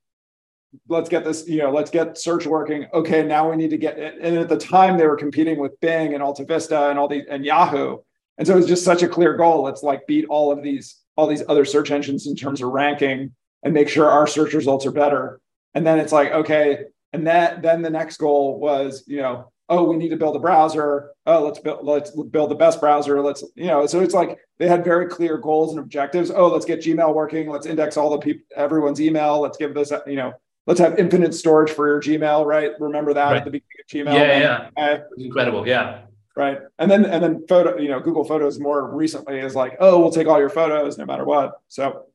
let's 0.88 1.10
get 1.10 1.24
this, 1.24 1.48
you 1.48 1.58
know, 1.58 1.72
let's 1.72 1.92
get 1.92 2.18
search 2.18 2.46
working. 2.46 2.88
Okay, 2.94 3.24
now 3.24 3.50
we 3.50 3.56
need 3.56 3.70
to 3.72 3.78
get 3.78 3.98
it. 3.98 4.16
And 4.22 4.38
at 4.38 4.50
the 4.50 4.58
time 4.58 4.98
they 4.98 5.08
were 5.08 5.18
competing 5.18 5.60
with 5.60 5.80
Bing 5.80 6.14
and 6.14 6.24
Alta 6.24 6.46
Vista 6.46 6.90
and 6.90 6.98
all 6.98 7.08
these 7.08 7.26
and 7.30 7.46
Yahoo. 7.46 7.98
And 8.38 8.48
so 8.48 8.54
it 8.54 8.58
was 8.58 8.68
just 8.68 8.86
such 8.86 9.04
a 9.04 9.08
clear 9.08 9.36
goal. 9.36 9.64
Let's 9.64 9.84
like 9.84 10.08
beat 10.08 10.26
all 10.30 10.52
of 10.52 10.64
these, 10.64 10.98
all 11.16 11.28
these 11.28 11.44
other 11.48 11.66
search 11.66 11.92
engines 11.92 12.28
in 12.28 12.36
terms 12.36 12.62
of 12.62 12.70
ranking 12.70 13.36
and 13.64 13.74
make 13.74 13.90
sure 13.90 14.10
our 14.10 14.28
search 14.28 14.54
results 14.54 14.86
are 14.86 14.92
better. 14.92 15.40
And 15.74 15.86
then 15.86 16.00
it's 16.00 16.12
like, 16.12 16.32
okay, 16.32 16.86
and 17.14 17.28
that 17.28 17.62
then 17.62 17.82
the 17.82 17.90
next 17.90 18.18
goal 18.18 18.60
was, 18.60 19.04
you 19.08 19.18
know, 19.18 19.52
oh, 19.70 19.84
we 19.84 19.96
need 19.96 20.10
to 20.10 20.18
build 20.18 20.36
a 20.36 20.40
browser. 20.40 21.12
Oh, 21.26 21.44
let's 21.44 21.60
build 21.60 21.86
let's 21.86 22.12
build 22.12 22.52
the 22.52 22.56
best 22.56 22.80
browser. 22.80 23.22
Let's, 23.22 23.44
you 23.56 23.68
know, 23.68 23.86
so 23.86 24.02
it's 24.02 24.14
like 24.14 24.38
they 24.60 24.68
had 24.68 24.84
very 24.84 25.08
clear 25.08 25.38
goals 25.38 25.72
and 25.72 25.80
objectives. 25.80 26.32
Oh, 26.32 26.48
let's 26.48 26.66
get 26.66 26.82
Gmail 26.82 27.14
working. 27.14 27.50
Let's 27.50 27.66
index 27.66 27.98
all 27.98 28.10
the 28.10 28.18
people 28.18 28.46
everyone's 28.56 29.02
email. 29.02 29.40
Let's 29.40 29.58
give 29.58 29.74
this, 29.74 29.92
you 30.08 30.16
know, 30.16 30.34
let's 30.68 30.80
have 30.80 31.00
infinite 31.00 31.34
storage 31.34 31.72
for 31.72 31.88
your 31.88 32.02
Gmail, 32.02 32.46
right? 32.46 32.72
Remember 32.80 33.14
that 33.14 33.32
right. 33.32 33.38
at 33.38 33.46
the 33.46 33.52
beginning 33.52 34.08
of 34.08 34.14
Gmail. 34.14 34.14
Yeah, 34.14 34.70
yeah. 34.78 35.00
Incredible. 35.18 35.68
Yeah. 35.68 36.02
Right. 36.36 36.60
And 36.80 36.90
then 36.90 37.06
and 37.06 37.22
then 37.22 37.46
photo, 37.48 37.78
you 37.78 37.90
know, 37.90 38.00
Google 38.00 38.24
Photos 38.24 38.58
more 38.60 38.96
recently 38.96 39.40
is 39.40 39.54
like, 39.54 39.76
oh, 39.80 40.00
we'll 40.00 40.12
take 40.12 40.28
all 40.28 40.40
your 40.40 40.50
photos 40.50 40.98
no 40.98 41.06
matter 41.06 41.26
what. 41.26 41.60
So 41.68 42.06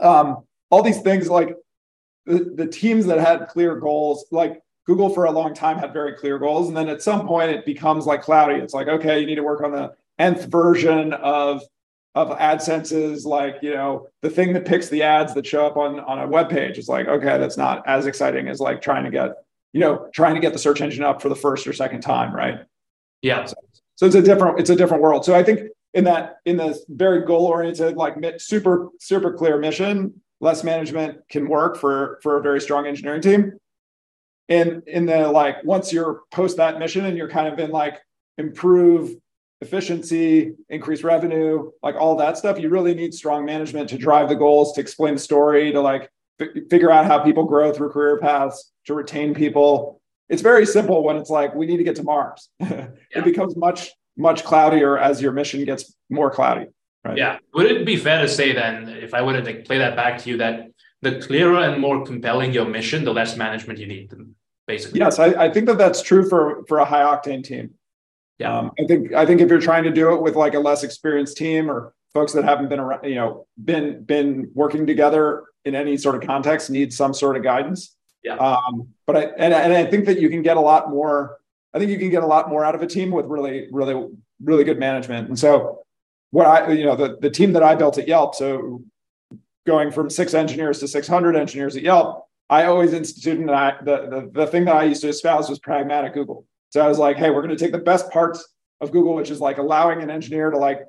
um, 0.00 0.44
all 0.70 0.82
these 0.82 1.00
things 1.00 1.28
like 1.28 1.56
the, 2.26 2.52
the 2.54 2.66
teams 2.66 3.06
that 3.06 3.18
had 3.18 3.48
clear 3.48 3.76
goals, 3.76 4.26
like 4.30 4.60
Google 4.86 5.08
for 5.08 5.24
a 5.24 5.30
long 5.30 5.54
time 5.54 5.78
had 5.78 5.94
very 5.94 6.14
clear 6.14 6.38
goals. 6.38 6.68
And 6.68 6.76
then 6.76 6.88
at 6.88 7.02
some 7.02 7.26
point 7.26 7.50
it 7.50 7.64
becomes 7.64 8.04
like 8.04 8.22
cloudy. 8.22 8.56
It's 8.56 8.74
like, 8.74 8.88
okay, 8.88 9.18
you 9.18 9.26
need 9.26 9.36
to 9.36 9.42
work 9.42 9.62
on 9.62 9.72
the 9.72 9.94
nth 10.18 10.44
version 10.46 11.14
of 11.14 11.62
of 12.14 12.30
AdSense 12.30 12.92
is 12.92 13.24
like, 13.24 13.56
you 13.62 13.72
know, 13.72 14.08
the 14.22 14.30
thing 14.30 14.52
that 14.54 14.64
picks 14.64 14.88
the 14.88 15.02
ads 15.02 15.34
that 15.34 15.46
show 15.46 15.66
up 15.66 15.76
on, 15.76 16.00
on 16.00 16.18
a 16.18 16.26
web 16.26 16.48
page. 16.48 16.78
It's 16.78 16.88
like, 16.88 17.06
okay, 17.06 17.38
that's 17.38 17.56
not 17.56 17.86
as 17.86 18.06
exciting 18.06 18.48
as 18.48 18.60
like 18.60 18.82
trying 18.82 19.04
to 19.04 19.10
get, 19.10 19.32
you 19.72 19.80
know, 19.80 20.08
trying 20.12 20.34
to 20.34 20.40
get 20.40 20.52
the 20.52 20.58
search 20.58 20.80
engine 20.80 21.04
up 21.04 21.22
for 21.22 21.28
the 21.28 21.36
first 21.36 21.66
or 21.66 21.72
second 21.72 22.00
time, 22.00 22.34
right? 22.34 22.60
Yeah. 23.22 23.44
So, 23.44 23.54
so 23.96 24.06
it's 24.06 24.14
a 24.14 24.22
different, 24.22 24.58
it's 24.58 24.70
a 24.70 24.76
different 24.76 25.02
world. 25.02 25.24
So 25.24 25.34
I 25.34 25.42
think 25.42 25.70
in 25.94 26.04
that, 26.04 26.38
in 26.44 26.56
the 26.56 26.78
very 26.88 27.24
goal-oriented, 27.24 27.96
like 27.96 28.16
super, 28.38 28.88
super 28.98 29.32
clear 29.32 29.58
mission, 29.58 30.20
less 30.40 30.64
management 30.64 31.18
can 31.28 31.48
work 31.48 31.76
for 31.76 32.18
for 32.22 32.38
a 32.38 32.42
very 32.42 32.60
strong 32.60 32.86
engineering 32.86 33.20
team. 33.20 33.52
And 34.48 34.82
in 34.86 35.06
the 35.06 35.28
like, 35.28 35.62
once 35.64 35.92
you're 35.92 36.22
post 36.30 36.56
that 36.56 36.78
mission 36.78 37.04
and 37.04 37.16
you're 37.16 37.28
kind 37.28 37.48
of 37.48 37.58
in 37.58 37.70
like 37.70 37.98
improve 38.38 39.16
efficiency, 39.60 40.52
increase 40.68 41.02
revenue, 41.02 41.70
like 41.82 41.96
all 41.96 42.16
that 42.16 42.38
stuff. 42.38 42.58
You 42.58 42.68
really 42.68 42.94
need 42.94 43.12
strong 43.12 43.44
management 43.44 43.88
to 43.90 43.98
drive 43.98 44.28
the 44.28 44.36
goals, 44.36 44.72
to 44.74 44.80
explain 44.80 45.14
the 45.14 45.20
story, 45.20 45.72
to 45.72 45.80
like 45.80 46.10
f- 46.40 46.48
figure 46.70 46.90
out 46.90 47.06
how 47.06 47.18
people 47.18 47.44
grow 47.44 47.72
through 47.72 47.90
career 47.90 48.18
paths, 48.18 48.72
to 48.86 48.94
retain 48.94 49.34
people. 49.34 50.00
It's 50.28 50.42
very 50.42 50.66
simple 50.66 51.02
when 51.02 51.16
it's 51.16 51.30
like 51.30 51.54
we 51.54 51.66
need 51.66 51.78
to 51.78 51.84
get 51.84 51.96
to 51.96 52.02
Mars. 52.02 52.48
yeah. 52.60 52.88
It 53.10 53.24
becomes 53.24 53.56
much 53.56 53.90
much 54.16 54.44
cloudier 54.44 54.98
as 54.98 55.22
your 55.22 55.32
mission 55.32 55.64
gets 55.64 55.94
more 56.10 56.30
cloudy. 56.30 56.66
Right? 57.04 57.16
Yeah. 57.16 57.38
Would 57.54 57.66
it 57.66 57.86
be 57.86 57.96
fair 57.96 58.20
to 58.20 58.28
say 58.28 58.52
then, 58.52 58.88
if 58.88 59.14
I 59.14 59.22
were 59.22 59.40
to 59.40 59.62
play 59.62 59.78
that 59.78 59.94
back 59.94 60.18
to 60.18 60.30
you, 60.30 60.36
that 60.38 60.70
the 61.02 61.20
clearer 61.20 61.60
and 61.60 61.80
more 61.80 62.04
compelling 62.04 62.52
your 62.52 62.64
mission, 62.64 63.04
the 63.04 63.14
less 63.14 63.36
management 63.36 63.78
you 63.78 63.86
need, 63.86 64.12
basically? 64.66 64.98
Yes, 64.98 65.20
I, 65.20 65.26
I 65.44 65.52
think 65.52 65.66
that 65.66 65.78
that's 65.78 66.02
true 66.02 66.28
for 66.28 66.64
for 66.66 66.78
a 66.78 66.84
high 66.84 67.02
octane 67.02 67.44
team. 67.44 67.74
Yeah. 68.38 68.56
Um, 68.56 68.72
I 68.78 68.84
think 68.84 69.12
I 69.12 69.26
think 69.26 69.40
if 69.40 69.48
you're 69.48 69.60
trying 69.60 69.84
to 69.84 69.90
do 69.90 70.14
it 70.14 70.22
with 70.22 70.36
like 70.36 70.54
a 70.54 70.60
less 70.60 70.84
experienced 70.84 71.36
team 71.36 71.70
or 71.70 71.92
folks 72.14 72.32
that 72.32 72.44
haven't 72.44 72.68
been 72.68 72.78
around, 72.78 73.04
you 73.04 73.16
know, 73.16 73.46
been 73.62 74.04
been 74.04 74.50
working 74.54 74.86
together 74.86 75.44
in 75.64 75.74
any 75.74 75.96
sort 75.96 76.14
of 76.14 76.22
context, 76.22 76.70
need 76.70 76.92
some 76.92 77.12
sort 77.12 77.36
of 77.36 77.42
guidance. 77.42 77.96
Yeah. 78.22 78.36
Um, 78.36 78.88
but 79.06 79.16
I 79.16 79.22
and, 79.38 79.52
and 79.52 79.72
I 79.72 79.84
think 79.86 80.06
that 80.06 80.20
you 80.20 80.28
can 80.30 80.42
get 80.42 80.56
a 80.56 80.60
lot 80.60 80.90
more. 80.90 81.38
I 81.74 81.78
think 81.78 81.90
you 81.90 81.98
can 81.98 82.10
get 82.10 82.22
a 82.22 82.26
lot 82.26 82.48
more 82.48 82.64
out 82.64 82.74
of 82.74 82.82
a 82.82 82.86
team 82.86 83.10
with 83.10 83.26
really, 83.26 83.68
really, 83.70 84.08
really 84.42 84.64
good 84.64 84.78
management. 84.78 85.28
And 85.28 85.38
so, 85.38 85.82
what 86.30 86.46
I, 86.46 86.72
you 86.72 86.84
know, 86.84 86.96
the 86.96 87.18
the 87.20 87.30
team 87.30 87.52
that 87.54 87.62
I 87.62 87.74
built 87.74 87.98
at 87.98 88.06
Yelp, 88.06 88.34
so 88.34 88.82
going 89.66 89.90
from 89.90 90.08
six 90.08 90.32
engineers 90.32 90.78
to 90.80 90.88
600 90.88 91.36
engineers 91.36 91.76
at 91.76 91.82
Yelp, 91.82 92.26
I 92.48 92.64
always 92.64 92.92
instituted 92.94 93.40
and 93.40 93.50
I, 93.50 93.76
the, 93.82 94.08
the 94.08 94.30
the 94.32 94.46
thing 94.46 94.64
that 94.66 94.76
I 94.76 94.84
used 94.84 95.02
to 95.02 95.08
espouse 95.08 95.48
was 95.48 95.58
pragmatic 95.58 96.14
Google. 96.14 96.46
So 96.70 96.80
I 96.80 96.88
was 96.88 96.98
like, 96.98 97.16
hey, 97.16 97.30
we're 97.30 97.42
going 97.42 97.56
to 97.56 97.62
take 97.62 97.72
the 97.72 97.78
best 97.78 98.10
parts 98.10 98.46
of 98.80 98.92
Google, 98.92 99.14
which 99.14 99.30
is 99.30 99.40
like 99.40 99.58
allowing 99.58 100.02
an 100.02 100.10
engineer 100.10 100.50
to 100.50 100.58
like 100.58 100.80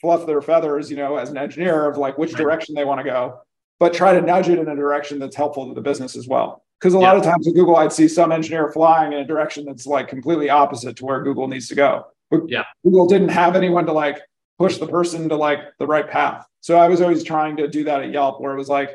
fluff 0.00 0.26
their 0.26 0.42
feathers, 0.42 0.90
you 0.90 0.96
know, 0.96 1.16
as 1.16 1.30
an 1.30 1.36
engineer 1.36 1.88
of 1.88 1.96
like 1.96 2.18
which 2.18 2.32
direction 2.34 2.74
they 2.74 2.84
want 2.84 3.00
to 3.00 3.04
go, 3.04 3.40
but 3.80 3.94
try 3.94 4.12
to 4.12 4.20
nudge 4.20 4.48
it 4.48 4.58
in 4.58 4.68
a 4.68 4.76
direction 4.76 5.18
that's 5.18 5.36
helpful 5.36 5.68
to 5.68 5.74
the 5.74 5.80
business 5.80 6.16
as 6.16 6.28
well. 6.28 6.62
Because 6.78 6.94
a 6.94 6.98
yeah. 6.98 7.08
lot 7.08 7.16
of 7.16 7.22
times 7.22 7.48
at 7.48 7.54
Google, 7.54 7.76
I'd 7.76 7.92
see 7.92 8.06
some 8.06 8.30
engineer 8.30 8.70
flying 8.70 9.12
in 9.12 9.20
a 9.20 9.26
direction 9.26 9.64
that's 9.64 9.86
like 9.86 10.08
completely 10.08 10.50
opposite 10.50 10.96
to 10.96 11.06
where 11.06 11.22
Google 11.22 11.48
needs 11.48 11.68
to 11.68 11.74
go. 11.74 12.06
But 12.30 12.42
yeah. 12.48 12.64
Google 12.84 13.06
didn't 13.06 13.30
have 13.30 13.56
anyone 13.56 13.86
to 13.86 13.92
like 13.92 14.20
push 14.58 14.76
the 14.76 14.86
person 14.86 15.28
to 15.30 15.36
like 15.36 15.60
the 15.78 15.86
right 15.86 16.08
path. 16.08 16.46
So 16.60 16.76
I 16.78 16.88
was 16.88 17.00
always 17.00 17.24
trying 17.24 17.56
to 17.56 17.68
do 17.68 17.84
that 17.84 18.02
at 18.02 18.10
Yelp, 18.10 18.40
where 18.40 18.52
it 18.52 18.58
was 18.58 18.68
like, 18.68 18.90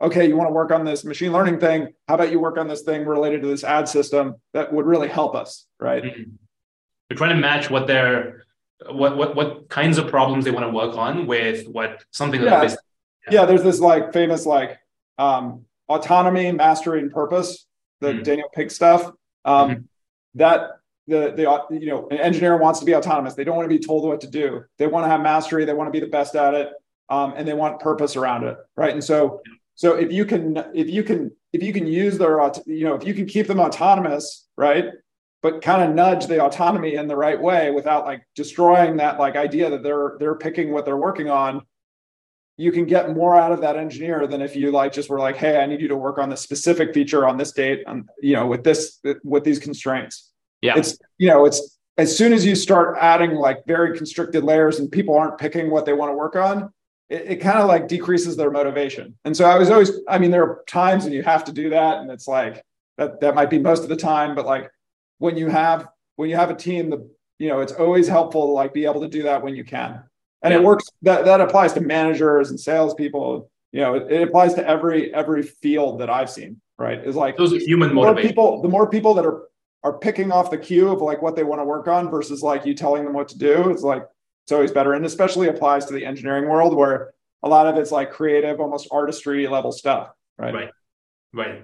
okay, 0.00 0.26
you 0.28 0.36
want 0.36 0.48
to 0.48 0.52
work 0.52 0.70
on 0.70 0.84
this 0.84 1.04
machine 1.04 1.32
learning 1.32 1.60
thing? 1.60 1.92
How 2.08 2.14
about 2.14 2.30
you 2.30 2.40
work 2.40 2.58
on 2.58 2.68
this 2.68 2.82
thing 2.82 3.06
related 3.06 3.42
to 3.42 3.48
this 3.48 3.64
ad 3.64 3.88
system 3.88 4.36
that 4.52 4.72
would 4.72 4.86
really 4.86 5.08
help 5.08 5.34
us, 5.34 5.66
right? 5.80 6.02
Mm-hmm. 6.02 6.30
You're 7.10 7.16
trying 7.16 7.34
to 7.34 7.40
match 7.40 7.70
what 7.70 7.86
their 7.86 8.44
what 8.90 9.16
what 9.16 9.36
what 9.36 9.68
kinds 9.68 9.98
of 9.98 10.08
problems 10.08 10.44
they 10.44 10.50
want 10.50 10.66
to 10.66 10.70
work 10.70 10.96
on 10.96 11.26
with 11.26 11.66
what 11.68 12.04
something 12.10 12.42
yeah. 12.42 12.60
that 12.60 12.70
yeah. 13.26 13.40
yeah, 13.40 13.44
there's 13.46 13.62
this 13.62 13.80
like 13.80 14.12
famous 14.12 14.46
like 14.46 14.78
um, 15.18 15.64
autonomy, 15.88 16.50
mastery, 16.52 17.00
and 17.00 17.10
purpose, 17.10 17.66
the 18.00 18.08
mm-hmm. 18.08 18.22
Daniel 18.22 18.48
Pink 18.54 18.70
stuff. 18.70 19.10
Um, 19.44 19.70
mm-hmm. 19.70 19.82
That 20.36 20.70
the 21.06 21.32
the 21.36 21.78
you 21.78 21.86
know 21.86 22.08
an 22.10 22.18
engineer 22.18 22.56
wants 22.56 22.80
to 22.80 22.86
be 22.86 22.94
autonomous. 22.94 23.34
They 23.34 23.44
don't 23.44 23.56
want 23.56 23.70
to 23.70 23.78
be 23.78 23.84
told 23.84 24.06
what 24.06 24.20
to 24.22 24.30
do. 24.30 24.64
They 24.78 24.86
want 24.86 25.04
to 25.04 25.08
have 25.08 25.20
mastery. 25.20 25.64
They 25.64 25.74
want 25.74 25.88
to 25.88 25.92
be 25.92 26.04
the 26.04 26.10
best 26.10 26.34
at 26.34 26.54
it, 26.54 26.70
um, 27.08 27.34
and 27.36 27.46
they 27.46 27.52
want 27.52 27.80
purpose 27.80 28.16
around 28.16 28.44
it, 28.44 28.56
right? 28.76 28.92
And 28.92 29.04
so 29.04 29.40
so 29.74 29.94
if 29.94 30.12
you 30.12 30.24
can 30.24 30.56
if 30.74 30.88
you 30.88 31.02
can 31.02 31.30
if 31.52 31.62
you 31.62 31.72
can 31.72 31.86
use 31.86 32.18
their 32.18 32.38
you 32.66 32.84
know 32.84 32.94
if 32.94 33.06
you 33.06 33.14
can 33.14 33.26
keep 33.26 33.46
them 33.46 33.60
autonomous, 33.60 34.48
right? 34.56 34.86
But 35.42 35.60
kind 35.60 35.82
of 35.82 35.94
nudge 35.94 36.26
the 36.26 36.42
autonomy 36.42 36.94
in 36.94 37.06
the 37.06 37.16
right 37.16 37.40
way 37.40 37.70
without 37.70 38.04
like 38.06 38.22
destroying 38.34 38.96
that 38.96 39.18
like 39.18 39.36
idea 39.36 39.70
that 39.70 39.82
they're 39.82 40.16
they're 40.18 40.36
picking 40.36 40.72
what 40.72 40.84
they're 40.84 40.96
working 40.96 41.28
on 41.28 41.62
you 42.56 42.70
can 42.70 42.84
get 42.84 43.14
more 43.14 43.36
out 43.36 43.52
of 43.52 43.60
that 43.62 43.76
engineer 43.76 44.26
than 44.26 44.40
if 44.40 44.54
you 44.54 44.70
like 44.70 44.92
just 44.92 45.10
were 45.10 45.18
like 45.18 45.36
hey 45.36 45.60
i 45.60 45.66
need 45.66 45.80
you 45.80 45.88
to 45.88 45.96
work 45.96 46.18
on 46.18 46.28
this 46.28 46.40
specific 46.40 46.94
feature 46.94 47.26
on 47.26 47.36
this 47.36 47.52
date 47.52 47.82
and 47.86 48.08
you 48.22 48.34
know 48.34 48.46
with 48.46 48.62
this 48.64 49.00
with 49.24 49.44
these 49.44 49.58
constraints 49.58 50.32
yeah 50.60 50.74
it's 50.76 50.96
you 51.18 51.28
know 51.28 51.44
it's 51.44 51.78
as 51.96 52.16
soon 52.16 52.32
as 52.32 52.44
you 52.44 52.54
start 52.54 52.96
adding 53.00 53.32
like 53.32 53.64
very 53.66 53.96
constricted 53.96 54.44
layers 54.44 54.78
and 54.78 54.90
people 54.90 55.16
aren't 55.16 55.38
picking 55.38 55.70
what 55.70 55.84
they 55.84 55.92
want 55.92 56.10
to 56.10 56.16
work 56.16 56.36
on 56.36 56.72
it, 57.08 57.22
it 57.32 57.36
kind 57.36 57.58
of 57.58 57.68
like 57.68 57.88
decreases 57.88 58.36
their 58.36 58.50
motivation 58.50 59.16
and 59.24 59.36
so 59.36 59.44
i 59.44 59.58
was 59.58 59.70
always 59.70 59.92
i 60.08 60.18
mean 60.18 60.30
there 60.30 60.42
are 60.42 60.64
times 60.66 61.04
when 61.04 61.12
you 61.12 61.22
have 61.22 61.44
to 61.44 61.52
do 61.52 61.70
that 61.70 61.98
and 61.98 62.10
it's 62.10 62.28
like 62.28 62.64
that 62.98 63.20
that 63.20 63.34
might 63.34 63.50
be 63.50 63.58
most 63.58 63.82
of 63.82 63.88
the 63.88 63.96
time 63.96 64.34
but 64.34 64.46
like 64.46 64.70
when 65.18 65.36
you 65.36 65.48
have 65.48 65.88
when 66.16 66.28
you 66.28 66.36
have 66.36 66.50
a 66.50 66.54
team 66.54 66.90
the 66.90 67.08
you 67.38 67.48
know 67.48 67.60
it's 67.60 67.72
always 67.72 68.08
helpful 68.08 68.46
to 68.46 68.52
like 68.52 68.72
be 68.72 68.84
able 68.84 69.00
to 69.00 69.08
do 69.08 69.22
that 69.22 69.42
when 69.42 69.54
you 69.54 69.64
can 69.64 70.02
and 70.44 70.52
yeah. 70.52 70.60
it 70.60 70.62
works 70.62 70.84
that 71.02 71.24
that 71.24 71.40
applies 71.40 71.72
to 71.72 71.80
managers 71.80 72.50
and 72.50 72.60
salespeople. 72.60 73.50
You 73.72 73.80
know, 73.80 73.94
it, 73.94 74.12
it, 74.12 74.22
applies 74.22 74.54
to 74.54 74.68
every 74.68 75.12
every 75.12 75.42
field 75.42 76.00
that 76.00 76.10
I've 76.10 76.30
seen. 76.30 76.60
Right, 76.78 76.98
is 77.04 77.16
like 77.16 77.36
those 77.36 77.52
are 77.52 77.58
human 77.58 77.94
more 77.94 78.14
people. 78.14 78.60
The 78.60 78.68
more 78.68 78.88
people 78.88 79.14
that 79.14 79.24
are 79.24 79.48
are 79.82 79.98
picking 79.98 80.30
off 80.30 80.50
the 80.50 80.58
queue 80.58 80.88
of 80.88 81.00
like 81.00 81.22
what 81.22 81.34
they 81.34 81.44
want 81.44 81.60
to 81.60 81.64
work 81.64 81.88
on 81.88 82.10
versus 82.10 82.42
like 82.42 82.66
you 82.66 82.74
telling 82.74 83.04
them 83.04 83.14
what 83.14 83.28
to 83.28 83.38
do. 83.38 83.70
It's 83.70 83.82
like 83.82 84.06
it's 84.44 84.52
always 84.52 84.72
better, 84.72 84.92
and 84.92 85.04
especially 85.06 85.48
applies 85.48 85.86
to 85.86 85.94
the 85.94 86.04
engineering 86.04 86.48
world 86.48 86.76
where 86.76 87.14
a 87.42 87.48
lot 87.48 87.66
of 87.66 87.76
it's 87.76 87.90
like 87.90 88.10
creative, 88.10 88.60
almost 88.60 88.88
artistry 88.90 89.46
level 89.48 89.72
stuff. 89.72 90.10
Right. 90.38 90.54
Right. 90.54 90.70
Right. 91.32 91.62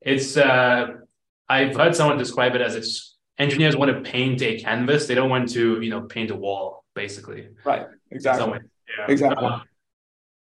It's 0.00 0.36
uh, 0.36 0.88
I've 1.48 1.76
heard 1.76 1.94
someone 1.94 2.18
describe 2.18 2.54
it 2.54 2.60
as 2.60 2.74
it's 2.74 3.16
engineers 3.38 3.76
want 3.76 3.90
to 3.92 4.10
paint 4.10 4.42
a 4.42 4.58
canvas. 4.58 5.06
They 5.06 5.14
don't 5.14 5.30
want 5.30 5.50
to, 5.50 5.80
you 5.80 5.90
know, 5.90 6.02
paint 6.02 6.30
a 6.30 6.36
wall, 6.36 6.84
basically. 6.94 7.48
Right. 7.64 7.86
Exactly. 8.10 8.60
Yeah. 8.98 9.06
Exactly. 9.08 9.46
Uh, 9.46 9.60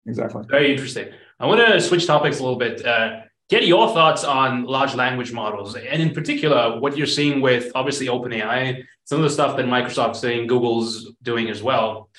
exactly. 0.07 0.45
Very 0.49 0.71
interesting. 0.73 1.09
I 1.41 1.47
want 1.47 1.61
to 1.67 1.81
switch 1.81 2.07
topics 2.07 2.41
a 2.41 2.43
little 2.43 2.59
bit. 2.59 2.85
Uh, 2.85 3.21
get 3.49 3.67
your 3.67 3.89
thoughts 3.89 4.25
on 4.25 4.65
large 4.65 4.95
language 4.95 5.33
models, 5.33 5.75
and 5.75 6.03
in 6.03 6.13
particular, 6.15 6.79
what 6.79 6.97
you're 6.97 7.07
seeing 7.07 7.41
with 7.41 7.73
obviously 7.75 8.07
OpenAI, 8.07 8.85
some 9.05 9.19
of 9.19 9.25
the 9.25 9.31
stuff 9.31 9.57
that 9.57 9.67
Microsoft's 9.67 10.21
saying, 10.21 10.47
Google's 10.47 11.13
doing 11.23 11.49
as 11.49 11.63
well. 11.63 12.11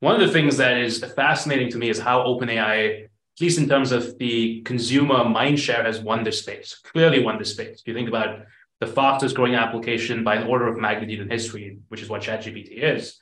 One 0.00 0.14
of 0.14 0.26
the 0.26 0.32
things 0.32 0.56
that 0.56 0.78
is 0.78 1.04
fascinating 1.16 1.70
to 1.70 1.78
me 1.78 1.90
is 1.90 1.98
how 1.98 2.24
OpenAI, 2.24 3.04
at 3.04 3.10
least 3.40 3.58
in 3.58 3.68
terms 3.68 3.92
of 3.92 4.16
the 4.18 4.62
consumer 4.62 5.24
mindshare, 5.24 5.84
has 5.84 6.00
won 6.00 6.24
this 6.24 6.38
space. 6.38 6.80
Clearly, 6.84 7.22
won 7.22 7.38
this 7.38 7.50
space. 7.50 7.80
If 7.80 7.88
you 7.88 7.94
think 7.94 8.08
about 8.08 8.40
the 8.80 8.86
fastest 8.86 9.34
growing 9.34 9.56
application 9.56 10.24
by 10.24 10.36
an 10.36 10.46
order 10.46 10.68
of 10.68 10.78
magnitude 10.78 11.20
in 11.20 11.28
history, 11.28 11.78
which 11.88 12.00
is 12.00 12.08
what 12.08 12.22
ChatGPT 12.22 12.82
is 12.82 13.18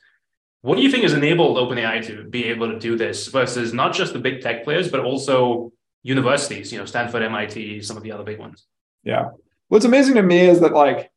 what 0.61 0.75
do 0.75 0.81
you 0.81 0.91
think 0.91 1.03
has 1.03 1.13
enabled 1.13 1.57
OpenAI 1.57 2.05
to 2.07 2.23
be 2.23 2.45
able 2.45 2.69
to 2.69 2.79
do 2.79 2.97
this 2.97 3.27
versus 3.27 3.73
not 3.73 3.93
just 3.93 4.13
the 4.13 4.19
big 4.19 4.41
tech 4.41 4.63
players, 4.63 4.89
but 4.89 4.99
also 4.99 5.71
universities, 6.03 6.71
you 6.71 6.77
know, 6.77 6.85
Stanford, 6.85 7.23
MIT, 7.23 7.81
some 7.81 7.97
of 7.97 8.03
the 8.03 8.11
other 8.11 8.23
big 8.23 8.39
ones? 8.39 8.65
Yeah. 9.03 9.29
What's 9.69 9.85
amazing 9.85 10.15
to 10.15 10.23
me 10.23 10.41
is 10.41 10.59
that 10.61 10.73
like 10.73 11.11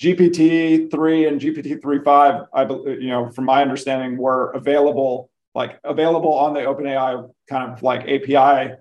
GPT 0.00 0.90
3 0.90 1.28
and 1.28 1.40
GPT 1.40 1.80
3.5, 1.80 2.46
I 2.52 2.62
you 3.00 3.08
know, 3.08 3.30
from 3.30 3.44
my 3.44 3.62
understanding, 3.62 4.18
were 4.18 4.50
available, 4.52 5.30
like 5.54 5.78
available 5.84 6.32
on 6.32 6.54
the 6.54 6.60
OpenAI 6.60 7.30
kind 7.48 7.72
of 7.72 7.82
like 7.82 8.02
API. 8.02 8.74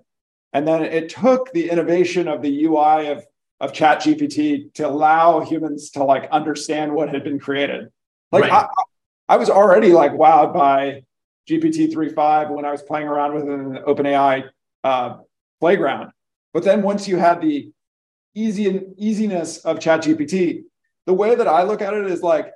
And 0.54 0.68
then 0.68 0.84
it 0.84 1.10
took 1.10 1.52
the 1.54 1.70
innovation 1.70 2.28
of 2.28 2.42
the 2.42 2.66
UI 2.66 3.08
of, 3.08 3.26
of 3.60 3.74
Chat 3.74 4.00
GPT 4.00 4.74
to 4.74 4.88
allow 4.88 5.40
humans 5.42 5.92
to 5.92 6.04
like 6.04 6.30
understand 6.32 6.94
what 6.94 7.10
had 7.10 7.24
been 7.24 7.40
created. 7.40 7.90
Like 8.32 8.44
right. 8.44 8.52
I, 8.52 8.68
I 9.30 9.38
was 9.38 9.50
already 9.50 9.94
like 9.94 10.12
wowed 10.12 10.54
by 10.54 11.04
GPT 11.50 11.94
3.5 11.94 12.50
when 12.52 12.66
I 12.66 12.72
was 12.72 12.82
playing 12.82 13.08
around 13.08 13.36
with 13.36 13.44
an 13.44 13.80
OpenAI 13.88 14.50
uh, 14.84 15.18
playground. 15.64 16.12
But 16.54 16.66
then 16.66 16.82
once 16.82 17.08
you 17.08 17.16
had 17.16 17.40
the 17.40 17.72
easy 18.36 18.82
easiness 18.98 19.60
of 19.60 19.80
ChatGPT, 19.80 20.64
the 21.06 21.14
way 21.14 21.36
that 21.36 21.48
I 21.48 21.64
look 21.64 21.82
at 21.82 21.94
it 21.94 22.06
is 22.12 22.22
like 22.22 22.52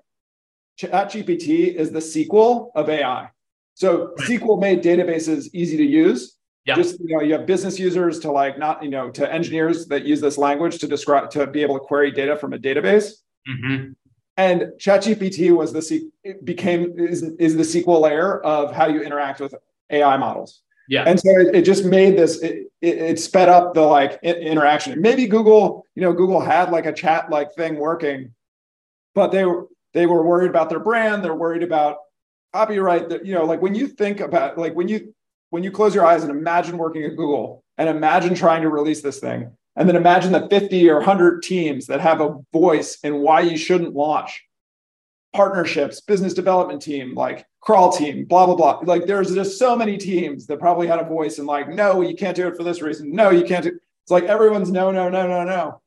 ChatGPT 0.78 1.74
is 1.74 1.92
the 1.92 2.00
SQL 2.00 2.70
of 2.76 2.90
AI. 2.90 3.30
So 3.76 4.14
SQL 4.20 4.60
made 4.60 4.84
databases 4.84 5.50
easy 5.54 5.78
to 5.78 5.86
use. 5.86 6.36
Yeah. 6.66 6.76
Just 6.76 7.00
you 7.00 7.16
know, 7.16 7.24
you 7.24 7.32
have 7.32 7.46
business 7.46 7.80
users 7.80 8.20
to 8.20 8.30
like 8.42 8.60
not 8.60 8.84
you 8.84 8.90
know 8.90 9.10
to 9.12 9.24
engineers 9.40 9.88
that 9.88 10.04
use 10.04 10.20
this 10.20 10.38
language 10.38 10.80
to 10.80 10.88
describe 10.88 11.30
to 11.30 11.48
be 11.48 11.62
able 11.62 11.80
to 11.80 11.86
query 11.90 12.12
data 12.12 12.36
from 12.36 12.52
a 12.52 12.58
database. 12.58 13.08
Mm-hmm. 13.48 13.94
And 14.36 14.58
ChatGPT 14.84 15.56
was 15.56 15.72
the 15.72 16.12
it 16.26 16.44
became 16.44 16.82
is, 17.00 17.24
is 17.40 17.56
the 17.56 17.68
SQL 17.74 18.02
layer 18.02 18.42
of 18.42 18.74
how 18.74 18.88
you 18.88 19.02
interact 19.02 19.40
with 19.40 19.56
AI 19.90 20.18
models. 20.18 20.62
Yeah. 20.88 21.04
And 21.04 21.20
so 21.20 21.30
it, 21.30 21.56
it 21.56 21.62
just 21.64 21.86
made 21.86 22.18
this 22.18 22.42
it, 22.42 22.68
it, 22.82 22.98
it, 22.98 23.20
sped 23.20 23.50
up 23.50 23.74
the 23.74 23.82
like 23.82 24.20
interaction. 24.24 25.02
Maybe 25.02 25.28
Google, 25.28 25.86
you 25.96 26.02
know, 26.02 26.14
Google 26.14 26.40
had 26.40 26.72
like 26.72 26.86
a 26.86 26.94
chat 26.94 27.30
like 27.30 27.54
thing 27.54 27.76
working, 27.76 28.34
but 29.14 29.32
they 29.32 29.46
were 29.46 29.68
they 29.94 30.06
were 30.06 30.24
worried 30.24 30.50
about 30.50 30.70
their 30.70 30.80
brand. 30.80 31.24
They're 31.24 31.36
worried 31.36 31.64
about 31.64 31.98
copyright. 32.54 33.10
That 33.10 33.26
you 33.26 33.34
know, 33.34 33.46
like 33.46 33.62
when 33.62 33.76
you 33.76 33.88
think 33.88 34.20
about 34.20 34.58
like 34.58 34.74
when 34.76 34.88
you 34.88 35.14
when 35.50 35.64
you 35.64 35.72
close 35.72 35.94
your 35.94 36.06
eyes 36.06 36.24
and 36.24 36.32
imagine 36.32 36.78
working 36.78 37.04
at 37.04 37.18
Google 37.18 37.64
and 37.78 37.90
imagine 37.90 38.34
trying 38.34 38.62
to 38.62 38.70
release 38.70 39.02
this 39.02 39.20
thing, 39.20 39.52
and 39.76 39.90
then 39.90 39.96
imagine 39.96 40.32
the 40.32 40.48
50 40.50 40.90
or 40.90 40.98
100 40.98 41.44
teams 41.44 41.88
that 41.88 42.00
have 42.00 42.22
a 42.22 42.38
voice 42.54 42.98
in 43.04 43.20
why 43.20 43.42
you 43.42 43.58
shouldn't 43.58 43.94
launch 43.94 44.47
partnerships, 45.34 46.02
business 46.02 46.34
development 46.34 46.82
team, 46.82 47.14
like 47.14 47.46
crawl 47.62 47.92
team, 47.92 48.26
blah, 48.26 48.46
blah, 48.46 48.56
blah. 48.56 48.80
Like 48.84 49.06
there's 49.06 49.34
just 49.34 49.60
so 49.60 49.76
many 49.76 49.98
teams 49.98 50.48
that 50.48 50.60
probably 50.60 50.88
had 50.88 51.00
a 51.00 51.04
voice 51.04 51.38
and 51.38 51.48
like, 51.48 51.70
no, 51.70 52.02
you 52.02 52.16
can't 52.16 52.36
do 52.36 52.48
it 52.48 52.56
for 52.56 52.64
this 52.64 52.82
reason. 52.82 53.12
No, 53.12 53.30
you 53.30 53.44
can't 53.44 53.64
do 53.64 53.80
it's 54.08 54.12
like 54.12 54.24
everyone's 54.24 54.72
no, 54.72 54.90
no, 54.90 55.10
no, 55.10 55.28
no, 55.28 55.44
no. 55.44 55.82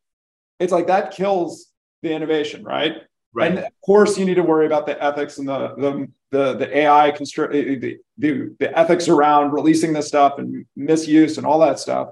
It's 0.58 0.72
like 0.72 0.88
that 0.88 1.12
kills 1.12 1.68
the 2.02 2.12
innovation, 2.12 2.62
right? 2.62 2.96
Right. 3.32 3.50
And 3.50 3.60
of 3.60 3.72
course, 3.82 4.18
you 4.18 4.26
need 4.26 4.34
to 4.34 4.42
worry 4.42 4.66
about 4.66 4.84
the 4.84 5.02
ethics 5.02 5.38
and 5.38 5.48
the 5.48 5.74
the 5.76 6.08
the, 6.30 6.54
the 6.58 6.78
AI 6.80 7.12
constr- 7.12 7.54
eh, 7.54 7.72
eh, 7.72 7.78
the, 7.78 7.98
the 8.18 8.54
the 8.58 8.78
ethics 8.78 9.08
around 9.08 9.52
releasing 9.52 9.94
this 9.94 10.08
stuff 10.08 10.38
and 10.38 10.66
misuse 10.76 11.38
and 11.38 11.46
all 11.46 11.58
that 11.60 11.78
stuff. 11.78 12.10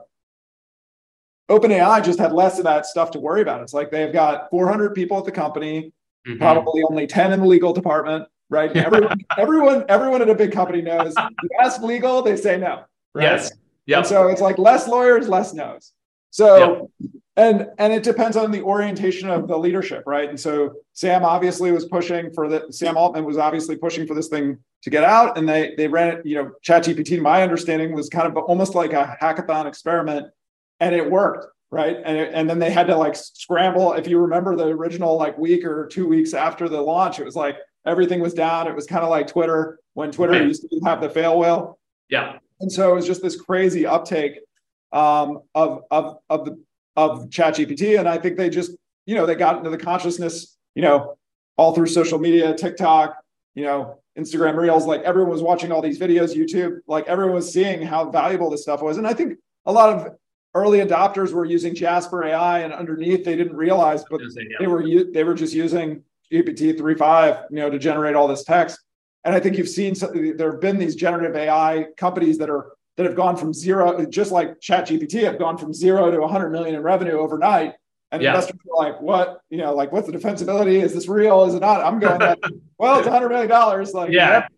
OpenAI 1.51 2.03
just 2.03 2.19
had 2.19 2.33
less 2.33 2.57
of 2.57 2.65
that 2.65 2.87
stuff 2.87 3.11
to 3.11 3.21
worry 3.21 3.43
about. 3.43 3.61
It's 3.61 3.75
like 3.75 3.91
they've 3.91 4.13
got 4.13 4.49
400 4.49 4.95
people 4.95 5.19
at 5.19 5.27
the 5.27 5.33
company, 5.33 5.93
mm-hmm. 6.27 6.39
probably 6.39 6.83
only 6.89 7.07
10 7.07 7.33
in 7.33 7.41
the 7.41 7.47
legal 7.47 7.73
department, 7.73 8.29
right? 8.51 8.75
Everyone, 8.77 9.21
everyone, 9.39 9.85
everyone 9.89 10.23
at 10.23 10.29
a 10.29 10.35
big 10.35 10.53
company 10.53 10.83
knows. 10.83 11.15
You 11.17 11.49
ask 11.61 11.83
legal, 11.83 12.23
they 12.23 12.37
say 12.37 12.59
no. 12.59 12.85
Right? 13.15 13.25
Yes. 13.25 13.53
Yeah. 13.87 14.03
So 14.03 14.29
it's 14.29 14.41
like 14.41 14.59
less 14.59 14.87
lawyers, 14.87 15.29
less 15.29 15.55
no's. 15.55 15.93
So, 16.31 16.91
yep. 17.01 17.11
and 17.37 17.69
and 17.79 17.93
it 17.93 18.03
depends 18.03 18.37
on 18.37 18.51
the 18.51 18.63
orientation 18.63 19.31
of 19.31 19.49
the 19.49 19.57
leadership, 19.57 20.03
right? 20.07 20.29
And 20.29 20.39
so 20.39 20.75
Sam 20.93 21.25
obviously 21.25 21.73
was 21.73 21.87
pushing 21.87 22.31
for 22.33 22.49
the 22.49 22.71
Sam 22.71 22.99
Altman 22.99 23.25
was 23.25 23.39
obviously 23.39 23.77
pushing 23.77 24.07
for 24.07 24.15
this 24.15 24.29
thing 24.29 24.59
to 24.83 24.91
get 24.91 25.05
out, 25.05 25.39
and 25.39 25.49
they 25.49 25.75
they 25.79 25.89
ran 25.89 26.19
it. 26.19 26.27
You 26.27 26.35
know, 26.35 26.51
ChatGPT, 26.63 27.19
my 27.19 27.43
understanding 27.43 27.95
was 27.95 28.11
kind 28.11 28.27
of 28.27 28.37
almost 28.37 28.75
like 28.75 28.93
a 28.93 29.17
hackathon 29.21 29.67
experiment 29.67 30.27
and 30.81 30.95
it 30.95 31.11
worked. 31.11 31.47
Right? 31.71 31.97
And, 32.05 32.17
and 32.17 32.51
then 32.51 32.59
they 32.59 32.71
had 32.71 32.87
to 32.87 32.97
like 32.97 33.17
scramble. 33.17 33.93
If 33.93 34.09
you 34.09 34.19
remember 34.19 34.57
the 34.57 34.67
original 34.67 35.17
like 35.17 35.37
week 35.39 35.65
or 35.65 35.87
two 35.87 36.09
weeks 36.09 36.35
after 36.35 36.69
the 36.69 36.81
launch, 36.81 37.19
it 37.19 37.25
was 37.25 37.37
like 37.37 37.57
everything 37.87 38.21
was 38.21 38.35
down. 38.35 38.67
It 38.67 38.75
was 38.75 38.87
kind 38.87 39.05
of 39.05 39.11
like 39.11 39.27
Twitter 39.27 39.79
when 39.95 40.11
Twitter 40.11 40.33
right. 40.33 40.47
used 40.47 40.63
to 40.63 40.81
have 40.85 41.01
the 41.01 41.11
fail 41.11 41.39
whale. 41.39 41.79
Yeah. 42.09 42.39
And 42.61 42.71
so 42.73 42.93
it 42.93 42.95
was 42.95 43.07
just 43.07 43.23
this 43.23 43.41
crazy 43.41 43.87
uptake 43.87 44.41
um, 44.93 45.43
of 45.55 45.83
of 45.91 46.19
of 46.29 46.45
the 46.45 46.63
of 46.97 47.29
ChatGPT, 47.29 47.99
and 47.99 48.09
I 48.09 48.19
think 48.19 48.37
they 48.37 48.51
just 48.51 48.73
you 49.07 49.15
know 49.15 49.27
they 49.27 49.35
got 49.35 49.59
into 49.59 49.71
the 49.71 49.79
consciousness 49.79 50.57
you 50.75 50.83
know 50.83 51.17
all 51.57 51.75
through 51.75 51.87
social 51.87 52.19
media, 52.19 52.55
TikTok, 52.55 53.17
you 53.55 53.65
know 53.65 54.01
Instagram 54.19 54.57
Reels, 54.57 54.87
like 54.87 55.03
everyone 55.03 55.31
was 55.31 55.43
watching 55.43 55.71
all 55.71 55.81
these 55.81 55.99
videos, 55.99 56.35
YouTube, 56.35 56.79
like 56.89 57.07
everyone 57.07 57.35
was 57.35 57.53
seeing 57.53 57.83
how 57.83 58.11
valuable 58.11 58.51
this 58.51 58.63
stuff 58.63 58.83
was, 58.83 58.97
and 58.97 59.07
I 59.07 59.15
think 59.15 59.39
a 59.67 59.73
lot 59.73 59.95
of 59.95 60.17
early 60.55 60.79
adopters 60.79 61.33
were 61.33 61.45
using 61.45 61.75
Jasper 61.75 62.25
AI, 62.25 62.61
and 62.61 62.73
underneath 62.73 63.25
they 63.25 63.37
didn't 63.37 63.57
realize, 63.57 64.05
but 64.11 64.21
they 64.59 64.67
were 64.67 64.85
they 65.13 65.25
were 65.25 65.35
just 65.35 65.55
using 65.55 66.03
GPT 66.33 66.79
3.5, 66.79 67.45
you 67.51 67.57
know, 67.57 67.71
to 67.71 67.79
generate 67.79 68.15
all 68.15 68.29
this 68.29 68.45
text. 68.45 68.79
And 69.25 69.35
I 69.35 69.41
think 69.41 69.59
you've 69.59 69.69
seen 69.69 69.95
there 70.37 70.53
have 70.53 70.61
been 70.61 70.79
these 70.79 70.95
generative 70.95 71.37
AI 71.37 71.87
companies 71.97 72.39
that 72.39 72.51
are 72.51 72.73
that 72.97 73.07
have 73.07 73.15
gone 73.15 73.37
from 73.37 73.55
zero, 73.55 74.05
just 74.07 74.33
like 74.33 74.59
ChatGPT, 74.61 75.23
have 75.23 75.39
gone 75.39 75.57
from 75.57 75.73
zero 75.73 76.11
to 76.11 76.19
100 76.19 76.51
million 76.51 76.75
in 76.75 76.83
revenue 76.83 77.19
overnight. 77.19 77.75
And 78.11 78.23
yeah. 78.23 78.31
investors 78.31 78.59
are 78.71 78.85
like, 78.85 79.01
"What? 79.01 79.41
You 79.51 79.59
know, 79.59 79.75
like, 79.75 79.93
what's 79.93 80.07
the 80.11 80.17
defensibility? 80.17 80.83
Is 80.83 80.95
this 80.95 81.09
real? 81.09 81.45
Is 81.45 81.55
it 81.55 81.61
not?" 81.61 81.83
I'm 81.85 81.99
going, 81.99 82.19
like, 82.19 82.39
"Well, 82.79 82.99
it's 82.99 83.07
100 83.07 83.29
million 83.29 83.49
dollars." 83.49 83.93
Like, 83.93 84.11
yeah. 84.11 84.49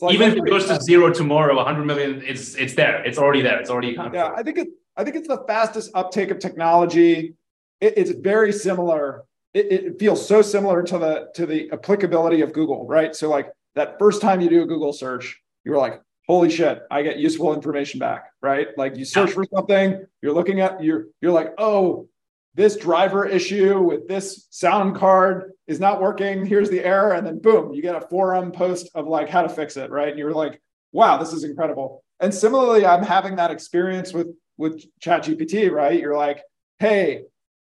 Like, 0.00 0.14
Even 0.14 0.32
if 0.32 0.36
it 0.38 0.46
goes 0.46 0.66
to 0.66 0.80
zero 0.82 1.10
tomorrow, 1.10 1.56
100 1.56 1.84
million, 1.84 2.22
it's 2.26 2.54
it's 2.56 2.74
there. 2.74 3.02
It's 3.04 3.16
already 3.16 3.42
there. 3.42 3.60
It's 3.60 3.70
already 3.70 3.92
Yeah, 3.92 4.32
I 4.36 4.42
think 4.42 4.58
it. 4.58 4.68
I 4.96 5.04
think 5.04 5.16
it's 5.16 5.28
the 5.28 5.44
fastest 5.46 5.90
uptake 5.94 6.30
of 6.30 6.38
technology. 6.38 7.34
It, 7.80 7.94
it's 7.96 8.10
very 8.10 8.52
similar. 8.52 9.24
It, 9.52 9.72
it 9.72 9.98
feels 9.98 10.26
so 10.26 10.42
similar 10.42 10.82
to 10.84 10.98
the 10.98 11.28
to 11.34 11.46
the 11.46 11.70
applicability 11.72 12.40
of 12.40 12.52
Google, 12.52 12.86
right? 12.86 13.14
So 13.14 13.28
like 13.28 13.50
that 13.74 13.98
first 13.98 14.22
time 14.22 14.40
you 14.40 14.48
do 14.48 14.62
a 14.62 14.66
Google 14.66 14.92
search, 14.92 15.40
you're 15.64 15.76
like, 15.76 16.00
holy 16.26 16.50
shit, 16.50 16.82
I 16.90 17.02
get 17.02 17.18
useful 17.18 17.54
information 17.54 18.00
back, 18.00 18.30
right? 18.42 18.68
Like 18.76 18.96
you 18.96 19.04
search 19.04 19.32
for 19.32 19.44
something, 19.54 20.04
you're 20.22 20.32
looking 20.32 20.60
at 20.60 20.82
you're 20.82 21.06
you're 21.20 21.32
like, 21.32 21.54
oh, 21.58 22.08
this 22.54 22.76
driver 22.76 23.26
issue 23.26 23.80
with 23.80 24.08
this 24.08 24.46
sound 24.50 24.96
card 24.96 25.52
is 25.66 25.78
not 25.78 26.00
working. 26.00 26.46
Here's 26.46 26.70
the 26.70 26.82
error, 26.82 27.12
and 27.12 27.26
then 27.26 27.38
boom, 27.38 27.74
you 27.74 27.82
get 27.82 27.94
a 27.94 28.00
forum 28.00 28.50
post 28.50 28.88
of 28.94 29.06
like 29.06 29.28
how 29.28 29.42
to 29.42 29.48
fix 29.48 29.76
it, 29.76 29.90
right? 29.90 30.08
And 30.08 30.18
you're 30.18 30.32
like, 30.32 30.60
wow, 30.92 31.18
this 31.18 31.34
is 31.34 31.44
incredible. 31.44 32.02
And 32.18 32.32
similarly, 32.32 32.86
I'm 32.86 33.02
having 33.02 33.36
that 33.36 33.50
experience 33.50 34.14
with 34.14 34.28
with 34.56 34.84
ChatGPT, 35.00 35.70
right? 35.70 36.00
You're 36.00 36.16
like, 36.16 36.42
hey, 36.78 37.22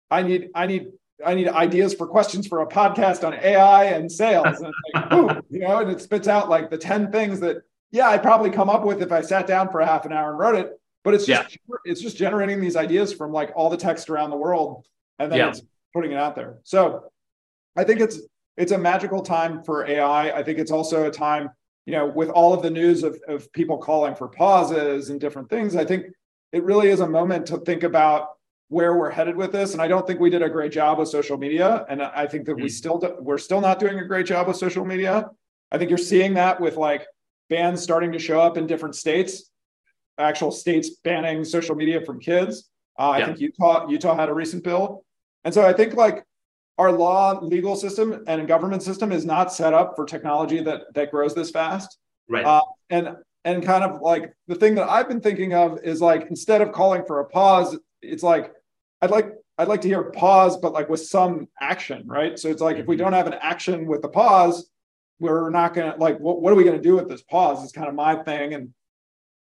I 0.10 0.24
need 0.24 0.50
I 0.54 0.68
need 0.68 0.92
I 1.26 1.36
need 1.36 1.48
ideas 1.48 1.94
for 1.94 2.08
questions 2.08 2.48
for 2.48 2.62
a 2.62 2.68
podcast 2.68 3.26
on 3.26 3.34
AI 3.34 3.86
and 3.86 4.12
sales. 4.12 4.60
And 4.60 4.74
like, 4.94 5.44
you 5.50 5.60
know, 5.60 5.80
and 5.80 5.92
it 5.92 6.02
spits 6.02 6.28
out 6.28 6.50
like 6.50 6.70
the 6.70 6.78
10 6.78 7.12
things 7.12 7.40
that, 7.42 7.58
yeah, 7.92 8.10
I'd 8.10 8.24
probably 8.24 8.50
come 8.50 8.70
up 8.70 8.84
with 8.84 9.02
if 9.02 9.12
I 9.12 9.22
sat 9.22 9.46
down 9.46 9.70
for 9.70 9.82
a 9.82 9.86
half 9.86 10.06
an 10.06 10.14
hour 10.14 10.32
and 10.32 10.40
wrote 10.40 10.56
it. 10.56 10.80
But 11.04 11.16
it's 11.16 11.26
just 11.26 11.58
yeah. 11.68 11.76
it's 11.86 12.02
just 12.02 12.16
generating 12.16 12.62
these 12.62 12.76
ideas 12.76 13.12
from 13.12 13.32
like 13.32 13.52
all 13.56 13.70
the 13.70 13.78
text 13.78 14.10
around 14.10 14.30
the 14.30 14.38
world 14.38 14.86
and 15.18 15.32
then 15.32 15.40
yeah. 15.40 15.50
it's 15.50 15.62
putting 15.94 16.12
it 16.12 16.18
out 16.18 16.36
there. 16.36 16.58
So 16.64 17.12
I 17.76 17.84
think 17.84 18.02
it's 18.02 18.20
it's 18.58 18.72
a 18.72 18.78
magical 18.78 19.22
time 19.22 19.64
for 19.64 19.86
AI. 19.88 20.32
I 20.32 20.44
think 20.44 20.60
it's 20.60 20.72
also 20.72 21.08
a 21.08 21.12
time, 21.12 21.50
you 21.86 21.94
know, 21.94 22.06
with 22.06 22.30
all 22.30 22.54
of 22.54 22.62
the 22.62 22.70
news 22.70 23.04
of, 23.04 23.20
of 23.28 23.52
people 23.54 23.78
calling 23.78 24.14
for 24.14 24.28
pauses 24.28 25.10
and 25.10 25.20
different 25.20 25.50
things, 25.50 25.76
I 25.76 25.86
think 25.86 26.06
it 26.52 26.64
really 26.64 26.90
is 26.90 27.00
a 27.00 27.08
moment 27.08 27.46
to 27.48 27.58
think 27.60 27.84
about 27.84 28.30
where 28.68 28.98
we're 28.98 29.10
headed 29.10 29.36
with 29.36 29.52
this. 29.52 29.74
And 29.74 29.82
I 29.82 29.88
don't 29.88 30.08
think 30.08 30.20
we 30.20 30.30
did 30.30 30.42
a 30.42 30.50
great 30.50 30.72
job 30.72 30.98
with 30.98 31.10
social 31.10 31.38
media. 31.38 31.86
And 31.90 32.02
I 32.02 32.26
think 32.26 32.46
that 32.46 32.56
we 32.56 32.64
mm-hmm. 32.64 32.70
still 32.70 32.98
do, 33.00 33.16
we're 33.20 33.38
still 33.38 33.60
not 33.60 33.80
doing 33.80 34.00
a 34.00 34.06
great 34.06 34.26
job 34.26 34.48
with 34.48 34.56
social 34.56 34.86
media. 34.86 35.30
I 35.72 35.78
think 35.78 35.90
you're 35.90 35.98
seeing 35.98 36.34
that 36.36 36.60
with 36.60 36.78
like 36.78 37.06
bans 37.50 37.82
starting 37.82 38.12
to 38.14 38.20
show 38.20 38.40
up 38.40 38.58
in 38.58 38.68
different 38.68 38.96
states, 38.96 39.52
actual 40.18 40.52
states 40.52 40.92
banning 41.04 41.44
social 41.44 41.76
media 41.76 42.02
from 42.02 42.20
kids. 42.20 42.70
Uh, 42.98 43.16
yeah. 43.18 43.24
I 43.24 43.26
think 43.26 43.40
Utah 43.40 43.88
Utah 43.88 44.16
had 44.16 44.30
a 44.30 44.34
recent 44.34 44.64
bill, 44.64 45.04
and 45.44 45.54
so 45.54 45.66
I 45.66 45.74
think 45.74 45.96
like 45.96 46.24
our 46.78 46.92
law, 46.92 47.40
legal 47.42 47.76
system, 47.76 48.24
and 48.28 48.48
government 48.48 48.84
system 48.84 49.12
is 49.12 49.26
not 49.26 49.54
set 49.54 49.74
up 49.74 49.96
for 49.96 50.06
technology 50.06 50.62
that 50.64 50.94
that 50.94 51.12
grows 51.12 51.34
this 51.34 51.52
fast. 51.52 51.98
Right. 52.30 52.46
Uh, 52.46 52.62
and 52.90 53.16
and 53.44 53.64
kind 53.64 53.84
of 53.84 54.02
like 54.02 54.34
the 54.48 54.56
thing 54.56 54.76
that 54.76 54.90
I've 54.90 55.08
been 55.08 55.22
thinking 55.22 55.54
of 55.54 55.80
is 55.84 56.02
like 56.02 56.28
instead 56.30 56.62
of 56.62 56.72
calling 56.72 57.04
for 57.06 57.20
a 57.20 57.26
pause, 57.26 57.78
it's 58.02 58.24
like 58.24 58.54
I'd 59.02 59.12
like 59.12 59.34
I'd 59.58 59.68
like 59.68 59.82
to 59.82 59.88
hear 59.88 60.04
pause, 60.04 60.58
but 60.58 60.74
like 60.74 60.90
with 60.90 61.02
some 61.02 61.48
action, 61.60 62.04
right? 62.08 62.38
So 62.38 62.50
it's 62.50 62.62
like 62.62 62.78
if 62.78 62.88
we 62.88 62.96
mm-hmm. 62.96 63.04
don't 63.04 63.14
have 63.14 63.28
an 63.28 63.36
action 63.42 63.86
with 63.86 64.02
the 64.02 64.10
pause, 64.10 64.70
we're 65.20 65.50
not 65.50 65.74
gonna 65.74 65.96
like 65.98 66.20
what, 66.20 66.42
what 66.42 66.54
are 66.54 66.56
we 66.56 66.64
gonna 66.64 66.82
do 66.82 66.96
with 66.96 67.10
this 67.10 67.22
pause? 67.24 67.64
Is 67.64 67.72
kind 67.72 67.88
of 67.88 67.96
my 67.96 68.16
thing. 68.24 68.54
And 68.54 68.74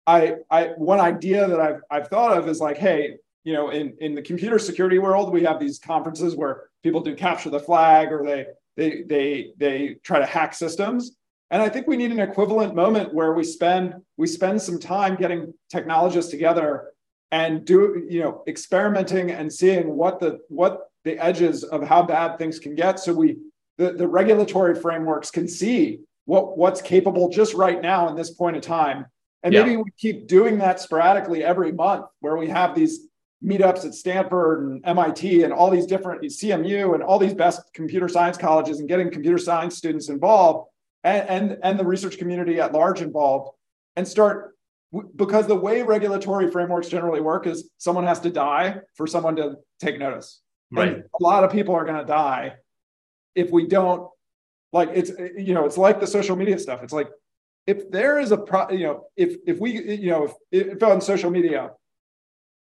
I 0.06 0.34
I 0.50 0.68
one 0.76 1.00
idea 1.00 1.46
that 1.48 1.60
I've 1.60 1.80
I've 1.90 2.08
thought 2.08 2.36
of 2.36 2.48
is 2.48 2.60
like, 2.60 2.78
hey, 2.78 3.16
you 3.44 3.52
know, 3.52 3.70
in 3.70 3.96
in 4.00 4.14
the 4.14 4.22
computer 4.22 4.58
security 4.58 4.98
world, 4.98 5.32
we 5.32 5.44
have 5.44 5.60
these 5.60 5.78
conferences 5.78 6.34
where 6.34 6.64
people 6.82 7.00
do 7.00 7.14
capture 7.14 7.50
the 7.50 7.60
flag 7.60 8.12
or 8.12 8.24
they 8.24 8.46
they 8.76 9.02
they 9.02 9.52
they 9.56 9.96
try 10.02 10.18
to 10.18 10.26
hack 10.26 10.54
systems. 10.54 11.16
And 11.50 11.62
I 11.62 11.68
think 11.68 11.86
we 11.86 11.96
need 11.96 12.10
an 12.10 12.18
equivalent 12.18 12.74
moment 12.74 13.14
where 13.14 13.32
we 13.32 13.44
spend 13.44 13.94
we 14.16 14.26
spend 14.26 14.60
some 14.60 14.78
time 14.78 15.16
getting 15.16 15.54
technologists 15.70 16.30
together 16.30 16.92
and 17.30 17.64
do 17.64 18.06
you 18.08 18.20
know 18.20 18.42
experimenting 18.46 19.30
and 19.30 19.52
seeing 19.52 19.96
what 19.96 20.20
the 20.20 20.38
what 20.48 20.90
the 21.04 21.18
edges 21.18 21.64
of 21.64 21.82
how 21.82 22.02
bad 22.02 22.38
things 22.38 22.58
can 22.58 22.74
get 22.74 22.98
so 22.98 23.12
we 23.12 23.36
the, 23.78 23.92
the 23.92 24.06
regulatory 24.06 24.74
frameworks 24.74 25.30
can 25.30 25.48
see 25.48 26.00
what 26.24 26.56
what's 26.56 26.80
capable 26.80 27.28
just 27.28 27.54
right 27.54 27.82
now 27.82 28.08
in 28.08 28.16
this 28.16 28.30
point 28.30 28.56
of 28.56 28.62
time 28.62 29.06
and 29.42 29.52
yeah. 29.52 29.62
maybe 29.62 29.76
we 29.76 29.90
keep 29.98 30.26
doing 30.26 30.58
that 30.58 30.80
sporadically 30.80 31.42
every 31.42 31.72
month 31.72 32.06
where 32.20 32.36
we 32.36 32.48
have 32.48 32.74
these 32.74 33.08
meetups 33.44 33.84
at 33.84 33.94
stanford 33.94 34.80
and 34.84 34.96
mit 34.96 35.44
and 35.44 35.52
all 35.52 35.70
these 35.70 35.86
different 35.86 36.22
cmu 36.22 36.94
and 36.94 37.02
all 37.02 37.18
these 37.18 37.34
best 37.34 37.60
computer 37.74 38.08
science 38.08 38.36
colleges 38.36 38.78
and 38.78 38.88
getting 38.88 39.10
computer 39.10 39.38
science 39.38 39.76
students 39.76 40.08
involved 40.08 40.68
and 41.04 41.28
and, 41.28 41.58
and 41.62 41.78
the 41.78 41.84
research 41.84 42.18
community 42.18 42.60
at 42.60 42.72
large 42.72 43.00
involved 43.00 43.56
and 43.96 44.06
start 44.06 44.56
because 45.16 45.46
the 45.46 45.54
way 45.54 45.82
regulatory 45.82 46.50
frameworks 46.50 46.88
generally 46.88 47.20
work 47.20 47.46
is 47.46 47.70
someone 47.78 48.04
has 48.04 48.20
to 48.20 48.30
die 48.30 48.78
for 48.94 49.06
someone 49.06 49.36
to 49.36 49.56
take 49.80 49.98
notice. 49.98 50.40
Right. 50.70 50.88
And 50.88 51.04
a 51.04 51.22
lot 51.22 51.44
of 51.44 51.50
people 51.50 51.74
are 51.74 51.84
going 51.84 51.98
to 51.98 52.04
die 52.06 52.54
if 53.34 53.50
we 53.50 53.66
don't 53.66 54.08
like 54.72 54.90
it's 54.94 55.10
you 55.36 55.54
know 55.54 55.64
it's 55.64 55.78
like 55.78 56.00
the 56.00 56.06
social 56.06 56.36
media 56.36 56.58
stuff. 56.58 56.82
It's 56.82 56.92
like 56.92 57.08
if 57.66 57.90
there 57.90 58.18
is 58.18 58.32
a 58.32 58.36
pro, 58.36 58.70
you 58.70 58.86
know 58.86 59.04
if 59.16 59.36
if 59.46 59.58
we 59.58 59.80
you 59.96 60.10
know 60.10 60.32
if, 60.50 60.72
if 60.74 60.82
on 60.82 61.00
social 61.00 61.30
media 61.30 61.70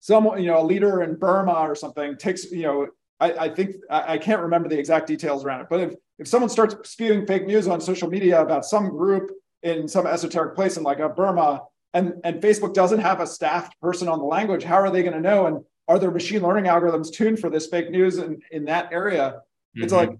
someone 0.00 0.40
you 0.42 0.48
know 0.48 0.62
a 0.62 0.64
leader 0.64 1.02
in 1.02 1.16
Burma 1.16 1.52
or 1.52 1.74
something 1.74 2.16
takes 2.16 2.50
you 2.50 2.62
know 2.62 2.86
I, 3.20 3.32
I 3.32 3.48
think 3.48 3.76
I, 3.90 4.14
I 4.14 4.18
can't 4.18 4.40
remember 4.40 4.68
the 4.68 4.78
exact 4.78 5.06
details 5.06 5.44
around 5.44 5.60
it, 5.60 5.66
but 5.68 5.80
if 5.80 5.94
if 6.18 6.28
someone 6.28 6.50
starts 6.50 6.74
spewing 6.88 7.26
fake 7.26 7.46
news 7.46 7.68
on 7.68 7.80
social 7.80 8.08
media 8.08 8.40
about 8.40 8.64
some 8.64 8.88
group 8.90 9.30
in 9.62 9.86
some 9.86 10.06
esoteric 10.06 10.54
place 10.54 10.76
in 10.76 10.82
like 10.82 10.98
a 10.98 11.08
Burma 11.08 11.62
and 11.92 12.14
and 12.24 12.40
facebook 12.40 12.72
doesn't 12.72 13.00
have 13.00 13.20
a 13.20 13.26
staffed 13.26 13.78
person 13.80 14.08
on 14.08 14.18
the 14.18 14.24
language 14.24 14.62
how 14.62 14.76
are 14.76 14.90
they 14.90 15.02
going 15.02 15.14
to 15.14 15.20
know? 15.20 15.46
And 15.46 15.64
are 15.88 15.98
there 15.98 16.10
machine 16.10 16.42
learning 16.42 16.64
algorithms 16.64 17.12
tuned 17.12 17.40
for 17.40 17.50
this 17.50 17.66
fake 17.66 17.90
news 17.90 18.18
in, 18.18 18.40
in 18.50 18.64
that 18.66 18.92
area? 18.92 19.42
Mm-hmm. 19.76 19.84
it's 19.84 19.92
like 19.92 20.10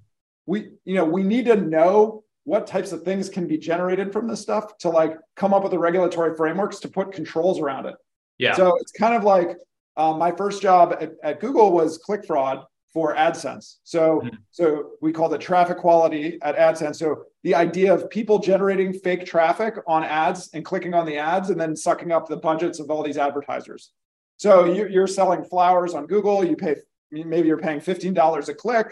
we 0.46 0.70
you 0.84 0.94
know 0.94 1.04
we 1.04 1.22
need 1.22 1.46
to 1.46 1.56
know 1.56 2.22
what 2.44 2.66
types 2.66 2.92
of 2.92 3.02
things 3.02 3.28
can 3.28 3.46
be 3.46 3.58
generated 3.58 4.12
from 4.12 4.26
this 4.26 4.40
stuff 4.40 4.76
to 4.78 4.88
like 4.88 5.16
come 5.36 5.52
up 5.52 5.62
with 5.62 5.72
the 5.72 5.78
regulatory 5.78 6.36
frameworks 6.36 6.80
to 6.80 6.88
put 6.88 7.12
controls 7.12 7.60
around 7.60 7.86
it. 7.86 7.94
Yeah. 8.38 8.54
So 8.54 8.74
it's 8.80 8.92
kind 8.92 9.14
of 9.14 9.24
like 9.24 9.56
um, 9.96 10.18
my 10.18 10.32
first 10.32 10.62
job 10.62 10.96
at, 11.00 11.12
at 11.22 11.40
google 11.40 11.72
was 11.72 11.98
click 11.98 12.24
fraud 12.24 12.64
for 12.92 13.14
AdSense. 13.14 13.76
So, 13.85 14.20
mm-hmm. 14.20 14.37
so 14.50 14.90
we 15.00 15.12
call 15.12 15.33
it 15.33 15.40
traffic 15.40 15.79
quality 15.79 16.38
at 16.42 16.57
AdSense. 16.57 16.96
So 16.96 17.24
the 17.44 17.55
idea 17.55 17.94
of 17.94 18.11
people 18.11 18.38
generating 18.38 18.92
fake 18.92 19.24
traffic 19.24 19.76
on 19.87 20.03
ads 20.05 20.50
and 20.55 20.64
clicking 20.64 20.94
on 20.94 21.07
the 21.07 21.16
ads 21.16 21.50
and 21.50 21.61
then 21.61 21.76
sucking 21.76 22.11
up 22.11 22.29
the 22.29 22.37
budgets 22.37 22.81
of 22.81 22.90
all 22.90 23.03
these 23.03 23.18
advertisers. 23.18 23.92
So 24.38 24.64
you're 24.64 25.07
selling 25.07 25.44
flowers 25.44 25.94
on 25.94 26.07
Google. 26.07 26.42
You 26.42 26.57
pay 26.57 26.76
maybe 27.11 27.46
you're 27.46 27.59
paying 27.59 27.81
fifteen 27.81 28.14
dollars 28.14 28.48
a 28.48 28.55
click, 28.55 28.90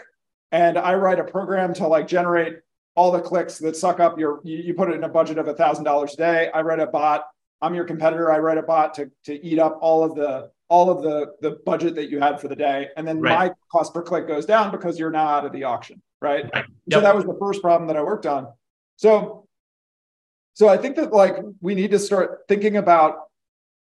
and 0.51 0.77
I 0.77 0.93
write 0.93 1.19
a 1.19 1.23
program 1.23 1.73
to 1.75 1.87
like 1.87 2.07
generate 2.07 2.59
all 2.93 3.11
the 3.11 3.19
clicks 3.19 3.57
that 3.59 3.75
suck 3.75 3.99
up 3.99 4.19
your. 4.19 4.41
You 4.43 4.75
put 4.75 4.89
it 4.89 4.95
in 4.95 5.03
a 5.03 5.09
budget 5.09 5.39
of 5.39 5.47
a 5.47 5.55
thousand 5.55 5.85
dollars 5.85 6.13
a 6.13 6.17
day. 6.17 6.51
I 6.53 6.61
write 6.61 6.79
a 6.79 6.85
bot. 6.85 7.25
I'm 7.63 7.73
your 7.73 7.85
competitor. 7.85 8.31
I 8.31 8.37
write 8.37 8.59
a 8.59 8.61
bot 8.61 8.93
to 8.95 9.09
to 9.25 9.43
eat 9.43 9.57
up 9.57 9.79
all 9.81 10.03
of 10.03 10.13
the 10.13 10.51
all 10.69 10.89
of 10.89 11.03
the 11.03 11.33
the 11.41 11.57
budget 11.65 11.95
that 11.95 12.09
you 12.09 12.19
had 12.19 12.39
for 12.39 12.47
the 12.47 12.55
day 12.55 12.87
and 12.95 13.07
then 13.07 13.19
right. 13.19 13.49
my 13.49 13.53
cost 13.71 13.93
per 13.93 14.01
click 14.01 14.27
goes 14.27 14.45
down 14.45 14.71
because 14.71 14.97
you're 14.97 15.11
now 15.11 15.27
out 15.27 15.45
of 15.45 15.51
the 15.51 15.63
auction 15.63 16.01
right, 16.21 16.45
right. 16.53 16.65
Yep. 16.87 16.99
so 16.99 17.01
that 17.01 17.15
was 17.15 17.25
the 17.25 17.37
first 17.39 17.61
problem 17.61 17.87
that 17.87 17.97
i 17.97 18.03
worked 18.03 18.25
on 18.25 18.47
so 18.95 19.45
so 20.53 20.69
i 20.69 20.77
think 20.77 20.95
that 20.95 21.11
like 21.11 21.37
we 21.61 21.75
need 21.75 21.91
to 21.91 21.99
start 21.99 22.41
thinking 22.47 22.77
about 22.77 23.29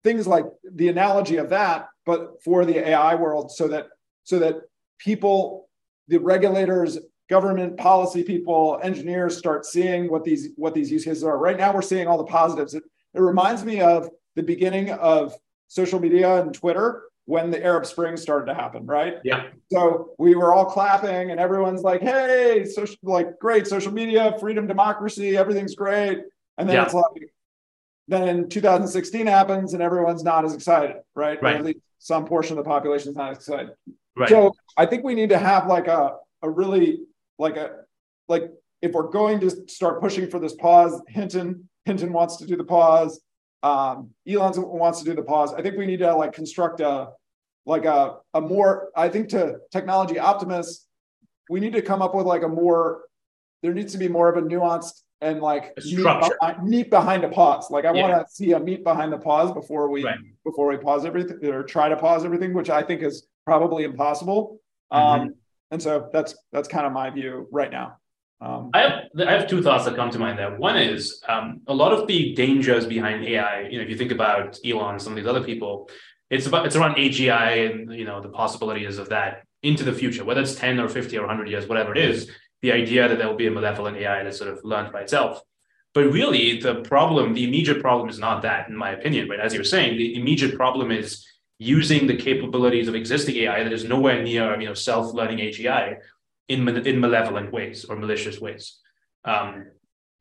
things 0.03 0.27
like 0.27 0.45
the 0.63 0.87
analogy 0.87 1.37
of 1.37 1.49
that, 1.49 1.87
but 2.05 2.41
for 2.43 2.65
the 2.65 2.87
AI 2.89 3.15
world, 3.15 3.51
so 3.51 3.67
that 3.67 3.87
so 4.23 4.39
that 4.39 4.55
people, 4.97 5.69
the 6.07 6.19
regulators, 6.19 6.97
government 7.29 7.77
policy 7.77 8.23
people, 8.23 8.79
engineers 8.83 9.37
start 9.37 9.65
seeing 9.65 10.09
what 10.09 10.23
these 10.23 10.49
what 10.55 10.73
these 10.73 10.91
use 10.91 11.05
cases 11.05 11.23
are. 11.23 11.37
Right 11.37 11.57
now, 11.57 11.73
we're 11.73 11.81
seeing 11.81 12.07
all 12.07 12.17
the 12.17 12.23
positives. 12.23 12.73
It, 12.73 12.83
it 13.13 13.21
reminds 13.21 13.65
me 13.65 13.81
of 13.81 14.09
the 14.35 14.43
beginning 14.43 14.91
of 14.91 15.33
social 15.69 15.99
media 15.99 16.41
and 16.41 16.53
Twitter 16.53 17.03
when 17.25 17.51
the 17.51 17.63
Arab 17.63 17.85
Spring 17.85 18.17
started 18.17 18.47
to 18.47 18.55
happen, 18.55 18.85
right? 18.87 19.17
Yeah. 19.23 19.45
So 19.71 20.15
we 20.17 20.33
were 20.35 20.53
all 20.53 20.65
clapping, 20.65 21.31
and 21.31 21.39
everyone's 21.39 21.83
like, 21.83 22.01
"Hey, 22.01 22.65
social, 22.65 22.97
like 23.03 23.39
great 23.39 23.67
social 23.67 23.93
media, 23.93 24.35
freedom, 24.39 24.67
democracy, 24.67 25.37
everything's 25.37 25.75
great." 25.75 26.19
And 26.57 26.67
then 26.67 26.75
yeah. 26.75 26.83
it's 26.85 26.93
like, 26.93 27.31
then 28.07 28.49
2016 28.49 29.27
happens, 29.27 29.73
and 29.73 29.83
everyone's 29.83 30.23
not 30.23 30.43
as 30.43 30.53
excited, 30.53 30.97
right? 31.15 31.41
Right. 31.41 31.55
at 31.57 31.63
least 31.63 31.79
some 31.99 32.25
portion 32.25 32.57
of 32.57 32.63
the 32.63 32.69
population 32.69 33.11
is 33.11 33.15
not 33.15 33.31
as 33.31 33.37
excited. 33.37 33.71
Right. 34.17 34.27
So 34.27 34.53
I 34.75 34.87
think 34.87 35.03
we 35.03 35.13
need 35.13 35.29
to 35.29 35.37
have 35.37 35.67
like 35.67 35.87
a 35.87 36.17
a 36.41 36.49
really 36.49 37.01
like 37.37 37.57
a 37.57 37.81
like 38.27 38.51
if 38.81 38.93
we're 38.93 39.09
going 39.09 39.39
to 39.41 39.49
start 39.67 40.01
pushing 40.01 40.29
for 40.29 40.39
this 40.39 40.55
pause, 40.55 40.99
Hinton 41.07 41.69
Hinton 41.85 42.11
wants 42.11 42.37
to 42.37 42.47
do 42.47 42.55
the 42.57 42.63
pause. 42.63 43.21
Um, 43.61 44.11
Elon 44.27 44.53
wants 44.55 44.99
to 44.99 45.05
do 45.05 45.13
the 45.13 45.23
pause. 45.23 45.53
I 45.53 45.61
think 45.61 45.77
we 45.77 45.85
need 45.85 45.99
to 45.99 46.15
like 46.15 46.33
construct 46.33 46.79
a 46.79 47.09
like 47.65 47.85
a, 47.85 48.17
a 48.33 48.41
more, 48.41 48.89
I 48.95 49.09
think 49.09 49.29
to 49.29 49.59
technology 49.71 50.17
optimists, 50.17 50.87
we 51.49 51.59
need 51.59 51.73
to 51.73 51.81
come 51.81 52.01
up 52.01 52.15
with 52.15 52.25
like 52.25 52.43
a 52.43 52.47
more, 52.47 53.03
there 53.61 53.73
needs 53.73 53.91
to 53.93 53.99
be 53.99 54.07
more 54.07 54.27
of 54.27 54.43
a 54.43 54.47
nuanced 54.47 55.01
and 55.21 55.39
like 55.39 55.77
meat 55.83 56.03
behind, 56.03 56.89
behind, 56.89 57.23
a 57.23 57.29
pause. 57.29 57.69
Like 57.69 57.85
I 57.85 57.93
yeah. 57.93 58.01
want 58.01 58.27
to 58.27 58.33
see 58.33 58.53
a 58.53 58.59
meat 58.59 58.83
behind 58.83 59.13
the 59.13 59.17
pause 59.17 59.51
before 59.51 59.89
we 59.89 60.03
right. 60.03 60.17
before 60.45 60.67
we 60.67 60.77
pause 60.77 61.05
everything 61.05 61.45
or 61.45 61.63
try 61.63 61.89
to 61.89 61.97
pause 61.97 62.23
everything, 62.25 62.53
which 62.53 62.69
I 62.69 62.81
think 62.81 63.03
is 63.03 63.27
probably 63.45 63.83
impossible. 63.83 64.59
Mm-hmm. 64.91 65.21
Um, 65.21 65.35
and 65.71 65.81
so 65.81 66.09
that's 66.13 66.35
that's 66.51 66.67
kind 66.67 66.87
of 66.87 66.93
my 66.93 67.09
view 67.09 67.47
right 67.51 67.71
now. 67.71 67.97
Um, 68.41 68.69
I 68.73 68.79
have 68.79 69.27
I 69.27 69.31
have 69.31 69.47
two 69.47 69.61
thoughts 69.61 69.85
that 69.85 69.95
come 69.95 70.11
to 70.11 70.19
mind 70.19 70.39
there. 70.39 70.55
One 70.55 70.77
is 70.77 71.21
um, 71.27 71.61
a 71.67 71.73
lot 71.73 71.91
of 71.91 72.07
the 72.07 72.33
dangers 72.35 72.85
behind 72.85 73.25
AI. 73.25 73.67
You 73.69 73.77
know, 73.77 73.83
if 73.83 73.89
you 73.89 73.97
think 73.97 74.11
about 74.11 74.57
Elon 74.65 74.93
and 74.93 75.01
some 75.01 75.11
of 75.13 75.17
these 75.17 75.27
other 75.27 75.43
people, 75.43 75.89
it's 76.29 76.45
about 76.45 76.65
it's 76.65 76.75
around 76.75 76.95
AGI 76.95 77.69
and 77.69 77.93
you 77.93 78.05
know 78.05 78.21
the 78.21 78.29
possibilities 78.29 78.97
of 78.97 79.09
that 79.09 79.43
into 79.61 79.83
the 79.83 79.91
future, 79.91 80.23
whether 80.23 80.41
it's 80.41 80.55
10 80.55 80.79
or 80.79 80.87
50 80.87 81.17
or 81.17 81.21
100 81.21 81.49
years, 81.49 81.67
whatever 81.67 81.91
it 81.91 81.97
is, 81.97 82.31
the 82.61 82.71
idea 82.71 83.09
that 83.09 83.17
there 83.17 83.27
will 83.27 83.35
be 83.35 83.47
a 83.47 83.51
malevolent 83.51 83.97
AI 83.97 84.23
that 84.23 84.33
sort 84.33 84.49
of 84.49 84.63
learns 84.63 84.89
by 84.89 85.01
itself. 85.01 85.41
But 85.93 86.05
really, 86.05 86.61
the 86.61 86.75
problem, 86.75 87.33
the 87.33 87.43
immediate 87.43 87.81
problem 87.81 88.07
is 88.07 88.19
not 88.19 88.43
that, 88.43 88.69
in 88.69 88.75
my 88.75 88.91
opinion, 88.91 89.27
right? 89.27 89.39
As 89.39 89.53
you 89.53 89.59
were 89.59 89.65
saying, 89.65 89.97
the 89.97 90.15
immediate 90.15 90.55
problem 90.55 90.91
is 90.91 91.25
using 91.57 92.07
the 92.07 92.15
capabilities 92.15 92.87
of 92.87 92.95
existing 92.95 93.35
AI 93.37 93.63
that 93.63 93.73
is 93.73 93.83
nowhere 93.83 94.23
near, 94.23 94.57
you 94.61 94.67
know, 94.67 94.73
self-learning 94.73 95.39
AGI 95.39 95.97
in, 96.49 96.67
in 96.85 96.99
malevolent 96.99 97.53
ways 97.53 97.85
or 97.85 97.95
malicious 97.95 98.39
ways. 98.41 98.79
Um, 99.23 99.67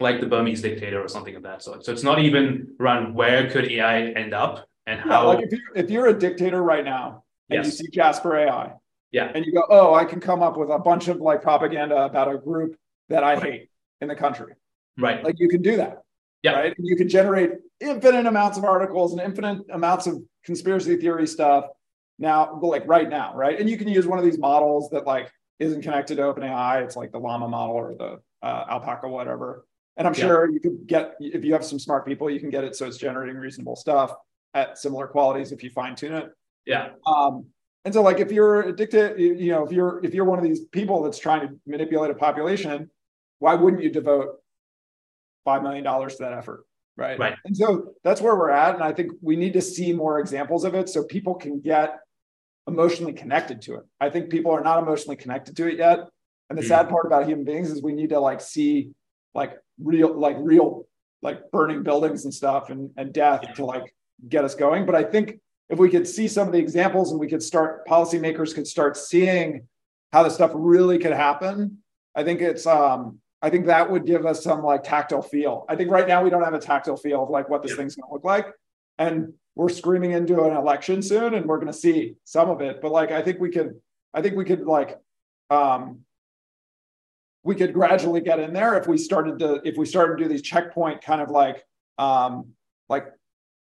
like 0.01 0.21
the 0.21 0.27
Burmese 0.27 0.63
dictator 0.63 1.03
or 1.03 1.09
something 1.09 1.35
of 1.35 1.43
that 1.43 1.63
sort. 1.63 1.85
So 1.85 1.93
it's 1.93 2.05
not 2.05 2.21
even 2.21 2.75
around 2.79 3.15
where 3.15 3.51
could 3.51 3.71
AI 3.71 4.11
end 4.11 4.33
up 4.33 4.69
and 4.87 5.01
how. 5.01 5.23
Yeah, 5.23 5.29
like 5.29 5.45
if 5.45 5.53
you're, 5.53 5.77
if 5.77 5.91
you're 5.91 6.07
a 6.07 6.19
dictator 6.19 6.63
right 6.63 6.85
now 6.85 7.25
and 7.51 7.65
yes. 7.65 7.67
you 7.67 7.73
see 7.73 7.91
Jasper 7.91 8.37
AI, 8.37 8.75
yeah, 9.11 9.33
and 9.35 9.45
you 9.45 9.53
go, 9.53 9.65
oh, 9.69 9.95
I 9.95 10.05
can 10.05 10.21
come 10.21 10.43
up 10.43 10.57
with 10.57 10.71
a 10.71 10.79
bunch 10.79 11.09
of 11.09 11.17
like 11.17 11.43
propaganda 11.43 12.05
about 12.05 12.33
a 12.33 12.39
group 12.39 12.77
that 13.09 13.25
I 13.25 13.35
right. 13.35 13.43
hate 13.43 13.71
in 14.01 14.09
the 14.09 14.15
country, 14.15 14.53
right? 14.99 15.25
Like 15.25 15.37
you 15.39 15.49
can 15.49 15.63
do 15.63 15.79
that, 15.79 16.03
yeah, 16.43 16.53
right? 16.53 16.75
And 16.77 16.87
you 16.87 16.95
can 16.95 17.09
generate 17.09 17.53
infinite 17.81 18.27
amounts 18.27 18.59
of 18.59 18.65
articles 18.65 19.13
and 19.13 19.21
infinite 19.21 19.63
amounts 19.73 20.07
of 20.07 20.23
conspiracy 20.45 20.97
theory 20.97 21.27
stuff 21.27 21.65
now, 22.19 22.59
like 22.63 22.87
right 22.87 23.09
now, 23.09 23.35
right? 23.35 23.59
And 23.59 23.69
you 23.69 23.79
can 23.79 23.89
use 23.89 24.07
one 24.07 24.19
of 24.19 24.25
these 24.25 24.39
models 24.39 24.91
that 24.91 25.07
like 25.07 25.33
isn't 25.59 25.83
connected 25.83 26.17
to 26.17 26.23
OpenAI. 26.23 26.83
It's 26.85 26.97
like 26.97 27.13
the 27.13 27.19
Llama 27.19 27.49
model 27.49 27.77
or 27.77 27.95
the 27.95 28.21
uh, 28.43 28.65
Alpaca, 28.71 29.09
whatever. 29.09 29.67
And 29.97 30.07
I'm 30.07 30.15
yeah. 30.15 30.21
sure 30.21 30.51
you 30.51 30.61
could 30.61 30.87
get 30.87 31.17
if 31.19 31.45
you 31.45 31.53
have 31.53 31.65
some 31.65 31.79
smart 31.79 32.07
people, 32.07 32.31
you 32.31 32.39
can 32.39 32.51
get 32.51 32.65
it 32.65 32.77
so 32.77 32.87
it's 32.87 32.99
generating 32.99 33.37
reasonable 33.37 33.77
stuff 33.77 34.13
at 34.55 34.79
similar 34.79 35.07
qualities 35.09 35.53
if 35.53 35.63
you 35.63 35.71
fine 35.71 35.97
tune 35.97 36.15
it. 36.15 36.31
Yeah. 36.65 36.91
Um, 37.07 37.47
and 37.85 37.93
so 37.93 38.03
like 38.03 38.21
if 38.21 38.31
you're 38.31 38.63
addicted, 38.63 39.19
you 39.19 39.51
know, 39.51 39.65
if 39.65 39.73
you're 39.73 40.05
if 40.05 40.15
you're 40.15 40.25
one 40.25 40.39
of 40.39 40.45
these 40.45 40.67
people 40.67 41.03
that's 41.03 41.19
trying 41.19 41.49
to 41.49 41.55
manipulate 41.67 42.11
a 42.11 42.15
population, 42.15 42.91
why 43.41 43.55
wouldn't 43.55 43.83
you 43.83 43.91
devote 43.91 44.37
five 45.45 45.63
million 45.63 45.83
dollars 45.83 46.17
to 46.17 46.25
that 46.25 46.33
effort? 46.33 46.65
Right. 46.97 47.19
Right. 47.19 47.35
And 47.45 47.57
so 47.57 47.95
that's 48.05 48.21
where 48.21 48.37
we're 48.37 48.51
at. 48.51 48.75
And 48.75 48.85
I 48.85 48.93
think 48.93 49.13
we 49.23 49.37
need 49.37 49.53
to 49.55 49.63
see 49.63 49.93
more 49.93 50.19
examples 50.19 50.65
of 50.65 50.75
it 50.75 50.89
so 50.89 51.05
people 51.05 51.35
can 51.35 51.61
get 51.61 52.01
emotionally 52.69 53.13
connected 53.13 53.63
to 53.63 53.75
it. 53.75 53.85
I 54.01 54.11
think 54.11 54.31
people 54.31 54.53
are 54.53 54.63
not 54.63 54.83
emotionally 54.83 55.17
connected 55.17 55.57
to 55.57 55.67
it 55.67 55.79
yet. 55.79 56.01
And 56.49 56.59
the 56.59 56.63
mm. 56.63 56.69
sad 56.69 56.89
part 56.89 57.07
about 57.07 57.27
human 57.27 57.45
beings 57.45 57.71
is 57.71 57.83
we 57.83 57.93
need 57.93 58.11
to 58.11 58.21
like 58.21 58.41
see 58.41 58.91
like 59.35 59.55
real, 59.83 60.19
like 60.19 60.37
real, 60.39 60.87
like 61.23 61.51
burning 61.51 61.83
buildings 61.83 62.25
and 62.25 62.33
stuff 62.33 62.71
and, 62.71 62.91
and 62.97 63.13
death 63.13 63.41
yeah. 63.43 63.53
to 63.55 63.65
like 63.65 63.95
get 64.29 64.45
us 64.45 64.55
going. 64.55 64.87
But 64.87 64.95
I 64.95 65.03
think 65.03 65.41
if 65.69 65.79
we 65.79 65.91
could 65.91 66.07
see 66.07 66.29
some 66.29 66.47
of 66.47 66.53
the 66.53 66.59
examples 66.59 67.11
and 67.11 67.19
we 67.19 67.27
could 67.27 67.43
start, 67.43 67.87
policymakers 67.87 68.55
could 68.55 68.67
start 68.67 68.97
seeing 68.97 69.67
how 70.13 70.23
this 70.23 70.35
stuff 70.35 70.53
really 70.55 70.99
could 70.99 71.13
happen. 71.13 71.79
I 72.15 72.25
think 72.25 72.41
it's, 72.41 72.67
um, 72.67 73.19
I 73.43 73.51
think 73.51 73.67
that 73.67 73.91
would 73.91 74.05
give 74.07 74.27
us 74.27 74.43
some 74.43 74.63
like 74.63 74.83
tactile 74.83 75.23
feel. 75.23 75.65
I 75.69 75.77
think 75.77 75.91
right 75.91 76.09
now 76.09 76.23
we 76.23 76.31
don't 76.31 76.43
have 76.45 76.55
a 76.55 76.61
tactile 76.61 76.97
feel 76.97 77.23
of 77.23 77.31
like 77.31 77.49
what 77.49 77.63
this 77.63 77.73
yeah. 77.73 77.79
thing's 77.79 77.97
going 77.97 78.09
to 78.09 78.15
look 78.15 78.25
like. 78.25 78.47
And 78.99 79.35
we're 79.59 79.69
screaming 79.69 80.13
into 80.13 80.45
an 80.45 80.57
election 80.57 81.03
soon 81.03 81.35
and 81.35 81.45
we're 81.45 81.57
going 81.57 81.67
to 81.67 81.73
see 81.73 82.15
some 82.23 82.49
of 82.49 82.61
it. 82.61 82.81
But 82.81 82.93
like, 82.93 83.11
I 83.11 83.23
think 83.23 83.41
we 83.41 83.51
could, 83.51 83.75
I 84.15 84.23
think 84.23 84.37
we 84.37 84.45
could 84.45 84.65
like, 84.65 84.97
um, 85.51 86.03
we 87.43 87.57
could 87.57 87.73
gradually 87.75 88.21
get 88.21 88.39
in 88.39 88.53
there 88.53 88.79
if 88.79 88.87
we 88.87 88.97
started 88.97 89.41
to, 89.41 89.61
if 89.65 89.77
we 89.77 89.85
started 89.85 90.17
to 90.17 90.23
do 90.23 90.29
these 90.29 90.43
checkpoint 90.43 91.03
kind 91.03 91.21
of 91.21 91.31
like, 91.31 91.65
um, 91.99 92.51
like 92.89 93.09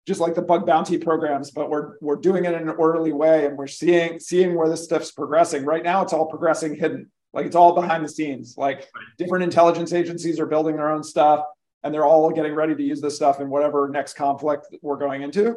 just 0.06 0.20
like 0.20 0.34
the 0.34 0.42
bug 0.42 0.66
bounty 0.66 0.98
programs, 0.98 1.50
but 1.50 1.70
we're 1.70 1.96
we're 2.02 2.16
doing 2.16 2.44
it 2.44 2.52
in 2.52 2.68
an 2.68 2.76
orderly 2.76 3.12
way 3.12 3.46
and 3.46 3.56
we're 3.56 3.66
seeing 3.66 4.18
seeing 4.18 4.54
where 4.54 4.68
this 4.68 4.84
stuff's 4.84 5.12
progressing. 5.12 5.64
Right 5.64 5.82
now, 5.82 6.02
it's 6.02 6.12
all 6.12 6.26
progressing 6.26 6.74
hidden, 6.74 7.10
like 7.32 7.46
it's 7.46 7.56
all 7.56 7.74
behind 7.74 8.04
the 8.04 8.08
scenes. 8.08 8.54
Like 8.58 8.88
different 9.16 9.44
intelligence 9.44 9.94
agencies 9.94 10.40
are 10.40 10.46
building 10.46 10.76
their 10.76 10.90
own 10.90 11.02
stuff, 11.02 11.44
and 11.84 11.94
they're 11.94 12.04
all 12.04 12.30
getting 12.30 12.54
ready 12.54 12.74
to 12.74 12.82
use 12.82 13.00
this 13.00 13.16
stuff 13.16 13.40
in 13.40 13.48
whatever 13.48 13.88
next 13.88 14.14
conflict 14.14 14.66
we're 14.82 14.98
going 14.98 15.22
into. 15.22 15.56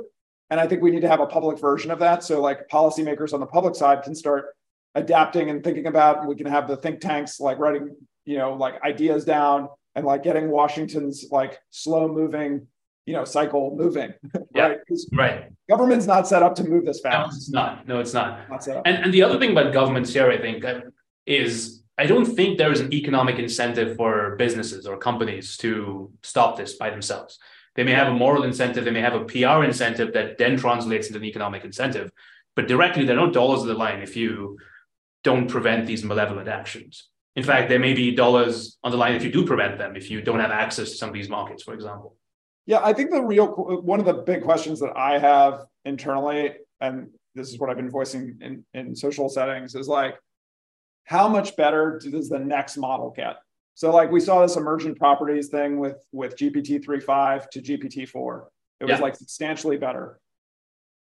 And 0.49 0.59
I 0.59 0.67
think 0.67 0.81
we 0.81 0.91
need 0.91 1.01
to 1.01 1.07
have 1.07 1.19
a 1.19 1.25
public 1.25 1.59
version 1.59 1.89
of 1.89 1.99
that, 1.99 2.23
so 2.23 2.41
like 2.41 2.67
policymakers 2.69 3.33
on 3.33 3.39
the 3.39 3.45
public 3.45 3.75
side 3.75 4.03
can 4.03 4.13
start 4.13 4.55
adapting 4.95 5.49
and 5.49 5.63
thinking 5.63 5.87
about, 5.87 6.19
and 6.19 6.27
we 6.27 6.35
can 6.35 6.45
have 6.45 6.67
the 6.67 6.77
think 6.77 6.99
tanks 6.99 7.39
like 7.39 7.57
writing, 7.57 7.95
you 8.25 8.37
know, 8.37 8.53
like 8.53 8.81
ideas 8.83 9.25
down 9.25 9.67
and 9.95 10.05
like 10.05 10.23
getting 10.23 10.49
Washington's 10.49 11.25
like 11.31 11.59
slow 11.71 12.07
moving 12.07 12.67
you 13.05 13.13
know 13.13 13.25
cycle 13.25 13.75
moving 13.75 14.13
yeah, 14.55 14.67
right? 14.67 14.79
right. 15.13 15.51
Government's 15.69 16.05
not 16.05 16.27
set 16.27 16.43
up 16.43 16.55
to 16.55 16.63
move 16.63 16.85
this 16.85 16.99
fast. 17.01 17.15
no 17.15 17.35
it's 17.35 17.49
not. 17.49 17.87
No 17.87 17.99
it's 17.99 18.13
not, 18.13 18.49
not 18.49 18.67
and, 18.85 19.03
and 19.03 19.13
the 19.13 19.23
other 19.23 19.39
thing 19.39 19.51
about 19.51 19.73
governments 19.73 20.13
here 20.13 20.29
i 20.31 20.37
think 20.37 20.63
uh, 20.63 20.81
is 21.25 21.83
i 21.97 22.05
don't 22.05 22.25
think 22.25 22.57
there 22.57 22.71
is 22.71 22.79
an 22.79 22.93
economic 22.93 23.39
incentive 23.39 23.97
for 23.97 24.35
businesses 24.37 24.85
or 24.85 24.97
companies 24.97 25.57
to 25.57 26.11
stop 26.21 26.57
this 26.57 26.73
by 26.75 26.89
themselves 26.89 27.39
they 27.75 27.83
may 27.83 27.93
have 27.93 28.07
a 28.07 28.13
moral 28.13 28.43
incentive 28.43 28.85
they 28.85 28.91
may 28.91 29.01
have 29.01 29.13
a 29.13 29.25
pr 29.25 29.63
incentive 29.63 30.13
that 30.13 30.37
then 30.37 30.57
translates 30.57 31.07
into 31.07 31.19
an 31.19 31.25
economic 31.25 31.63
incentive 31.63 32.11
but 32.55 32.67
directly 32.67 33.05
there 33.05 33.17
are 33.17 33.25
no 33.25 33.31
dollars 33.31 33.61
on 33.61 33.67
the 33.67 33.73
line 33.73 34.01
if 34.01 34.15
you 34.15 34.57
don't 35.23 35.47
prevent 35.47 35.85
these 35.87 36.03
malevolent 36.03 36.47
actions 36.47 37.09
in 37.35 37.43
fact 37.43 37.69
there 37.69 37.79
may 37.79 37.93
be 37.93 38.15
dollars 38.15 38.77
on 38.83 38.91
the 38.91 38.97
line 38.97 39.15
if 39.15 39.23
you 39.23 39.31
do 39.31 39.45
prevent 39.45 39.77
them 39.77 39.95
if 39.95 40.09
you 40.11 40.21
don't 40.21 40.39
have 40.39 40.51
access 40.51 40.91
to 40.91 40.97
some 40.97 41.09
of 41.09 41.15
these 41.15 41.29
markets 41.29 41.63
for 41.63 41.73
example 41.73 42.15
yeah, 42.65 42.79
I 42.81 42.93
think 42.93 43.11
the 43.11 43.21
real 43.21 43.47
one 43.47 43.99
of 43.99 44.05
the 44.05 44.13
big 44.13 44.43
questions 44.43 44.79
that 44.79 44.95
I 44.95 45.19
have 45.19 45.65
internally, 45.83 46.53
and 46.79 47.09
this 47.35 47.49
is 47.49 47.59
what 47.59 47.69
I've 47.69 47.75
been 47.75 47.89
voicing 47.89 48.37
in, 48.41 48.65
in 48.73 48.95
social 48.95 49.27
settings, 49.27 49.75
is 49.75 49.87
like, 49.87 50.15
how 51.03 51.27
much 51.27 51.57
better 51.57 51.99
does 52.01 52.29
the 52.29 52.39
next 52.39 52.77
model 52.77 53.13
get? 53.15 53.35
So, 53.75 53.91
like 53.91 54.11
we 54.11 54.19
saw 54.19 54.41
this 54.41 54.55
emergent 54.55 54.97
properties 54.97 55.49
thing 55.49 55.79
with 55.79 56.05
with 56.11 56.35
GPT 56.35 56.83
3.5 56.83 57.49
to 57.49 57.61
GPT 57.61 58.07
4. 58.07 58.49
It 58.79 58.85
was 58.85 58.91
yeah. 58.91 58.99
like 58.99 59.15
substantially 59.15 59.77
better. 59.77 60.19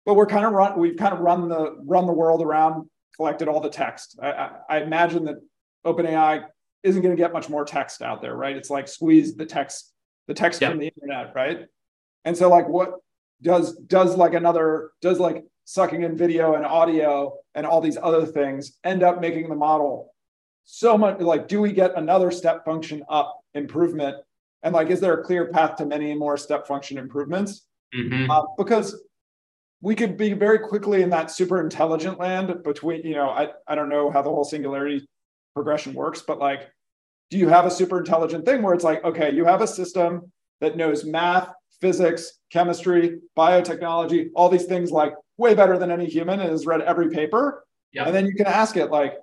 But 0.05 0.15
we're 0.15 0.25
kind 0.25 0.45
of 0.45 0.53
run, 0.53 0.79
we've 0.79 0.97
kind 0.97 1.13
of 1.13 1.19
run 1.19 1.49
the 1.49 1.77
run 1.85 2.05
the 2.05 2.13
world 2.13 2.41
around, 2.41 2.89
collected 3.15 3.47
all 3.47 3.59
the 3.59 3.69
text. 3.69 4.19
I, 4.21 4.31
I, 4.31 4.51
I 4.69 4.81
imagine 4.81 5.25
that 5.25 5.35
OpenAI 5.85 6.45
isn't 6.83 7.01
going 7.01 7.15
to 7.15 7.21
get 7.21 7.33
much 7.33 7.49
more 7.49 7.65
text 7.65 8.01
out 8.01 8.21
there, 8.21 8.35
right? 8.35 8.55
It's 8.55 8.69
like 8.69 8.87
squeeze 8.87 9.35
the 9.35 9.45
text 9.45 9.93
the 10.27 10.33
text 10.33 10.61
from 10.61 10.77
the 10.77 10.87
internet, 10.87 11.33
right? 11.35 11.65
And 12.25 12.35
so 12.35 12.49
like 12.49 12.67
what 12.67 12.95
does 13.41 13.75
does 13.77 14.15
like 14.15 14.33
another 14.33 14.91
does 15.01 15.19
like 15.19 15.45
sucking 15.65 16.03
in 16.03 16.15
video 16.15 16.55
and 16.55 16.65
audio 16.65 17.37
and 17.55 17.65
all 17.65 17.81
these 17.81 17.97
other 18.01 18.25
things 18.25 18.77
end 18.83 19.03
up 19.03 19.21
making 19.21 19.49
the 19.49 19.55
model 19.55 20.13
so 20.69 20.97
much 20.97 21.19
like 21.19 21.47
do 21.47 21.61
we 21.61 21.71
get 21.71 21.97
another 21.97 22.29
step 22.29 22.63
function 22.65 23.01
up 23.09 23.39
improvement 23.55 24.15
and 24.63 24.73
like 24.73 24.89
is 24.89 24.99
there 24.99 25.13
a 25.13 25.23
clear 25.23 25.47
path 25.47 25.77
to 25.77 25.85
many 25.85 26.13
more 26.13 26.37
step 26.37 26.67
function 26.67 26.97
improvements 26.97 27.65
mm-hmm. 27.95 28.29
uh, 28.29 28.43
because 28.57 29.01
we 29.81 29.95
could 29.95 30.17
be 30.17 30.33
very 30.33 30.59
quickly 30.59 31.01
in 31.01 31.09
that 31.11 31.29
super 31.29 31.61
intelligent 31.61 32.19
land 32.19 32.63
between, 32.63 33.05
you 33.05 33.15
know, 33.15 33.29
I, 33.29 33.49
I 33.67 33.75
don't 33.75 33.89
know 33.89 34.09
how 34.09 34.21
the 34.21 34.29
whole 34.29 34.43
singularity 34.43 35.07
progression 35.53 35.93
works, 35.93 36.23
but 36.25 36.39
like, 36.39 36.69
do 37.29 37.37
you 37.37 37.47
have 37.49 37.65
a 37.65 37.71
super 37.71 37.99
intelligent 37.99 38.45
thing 38.45 38.61
where 38.61 38.73
it's 38.73 38.83
like, 38.83 39.03
okay, 39.03 39.31
you 39.33 39.45
have 39.45 39.61
a 39.61 39.67
system 39.67 40.31
that 40.61 40.77
knows 40.77 41.05
math, 41.05 41.49
physics, 41.79 42.39
chemistry, 42.51 43.19
biotechnology, 43.37 44.29
all 44.35 44.49
these 44.49 44.65
things 44.65 44.91
like 44.91 45.13
way 45.37 45.53
better 45.53 45.77
than 45.77 45.91
any 45.91 46.05
human 46.05 46.39
and 46.39 46.49
has 46.49 46.65
read 46.65 46.81
every 46.81 47.09
paper. 47.09 47.63
Yeah. 47.91 48.05
And 48.05 48.15
then 48.15 48.25
you 48.25 48.33
can 48.33 48.47
ask 48.47 48.77
it 48.77 48.89
like, 48.89 49.15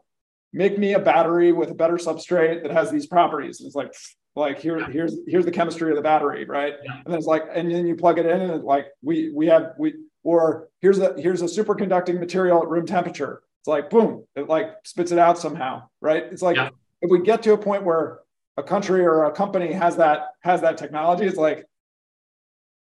make 0.54 0.78
me 0.78 0.94
a 0.94 0.98
battery 0.98 1.52
with 1.52 1.70
a 1.70 1.74
better 1.74 1.96
substrate 1.96 2.62
that 2.62 2.70
has 2.70 2.90
these 2.90 3.06
properties. 3.06 3.60
And 3.60 3.66
it's 3.66 3.76
like, 3.76 3.92
like 4.36 4.58
here, 4.58 4.88
here's 4.90 5.16
here's 5.26 5.44
the 5.44 5.50
chemistry 5.50 5.90
of 5.90 5.96
the 5.96 6.02
battery, 6.02 6.44
right? 6.44 6.74
Yeah. 6.84 6.96
And 7.04 7.06
then 7.06 7.18
it's 7.18 7.26
like, 7.26 7.42
and 7.52 7.70
then 7.70 7.86
you 7.86 7.94
plug 7.94 8.18
it 8.18 8.26
in, 8.26 8.40
and 8.40 8.50
it's 8.52 8.64
like 8.64 8.86
we 9.02 9.30
we 9.30 9.46
have 9.46 9.74
we 9.78 9.94
or 10.22 10.68
here's 10.80 10.98
a 10.98 11.14
here's 11.18 11.42
a 11.42 11.44
superconducting 11.44 12.18
material 12.18 12.62
at 12.62 12.68
room 12.68 12.86
temperature. 12.86 13.42
It's 13.60 13.68
like 13.68 13.90
boom, 13.90 14.24
it 14.34 14.48
like 14.48 14.74
spits 14.84 15.12
it 15.12 15.18
out 15.18 15.38
somehow, 15.38 15.88
right? 16.00 16.24
It's 16.24 16.42
like 16.42 16.56
yeah. 16.56 16.70
if 17.02 17.10
we 17.10 17.20
get 17.20 17.42
to 17.44 17.52
a 17.52 17.58
point 17.58 17.84
where 17.84 18.20
a 18.56 18.62
country 18.62 19.04
or 19.04 19.24
a 19.24 19.32
company 19.32 19.72
has 19.72 19.96
that 19.96 20.28
has 20.40 20.60
that 20.62 20.78
technology, 20.78 21.26
it's 21.26 21.36
like 21.36 21.66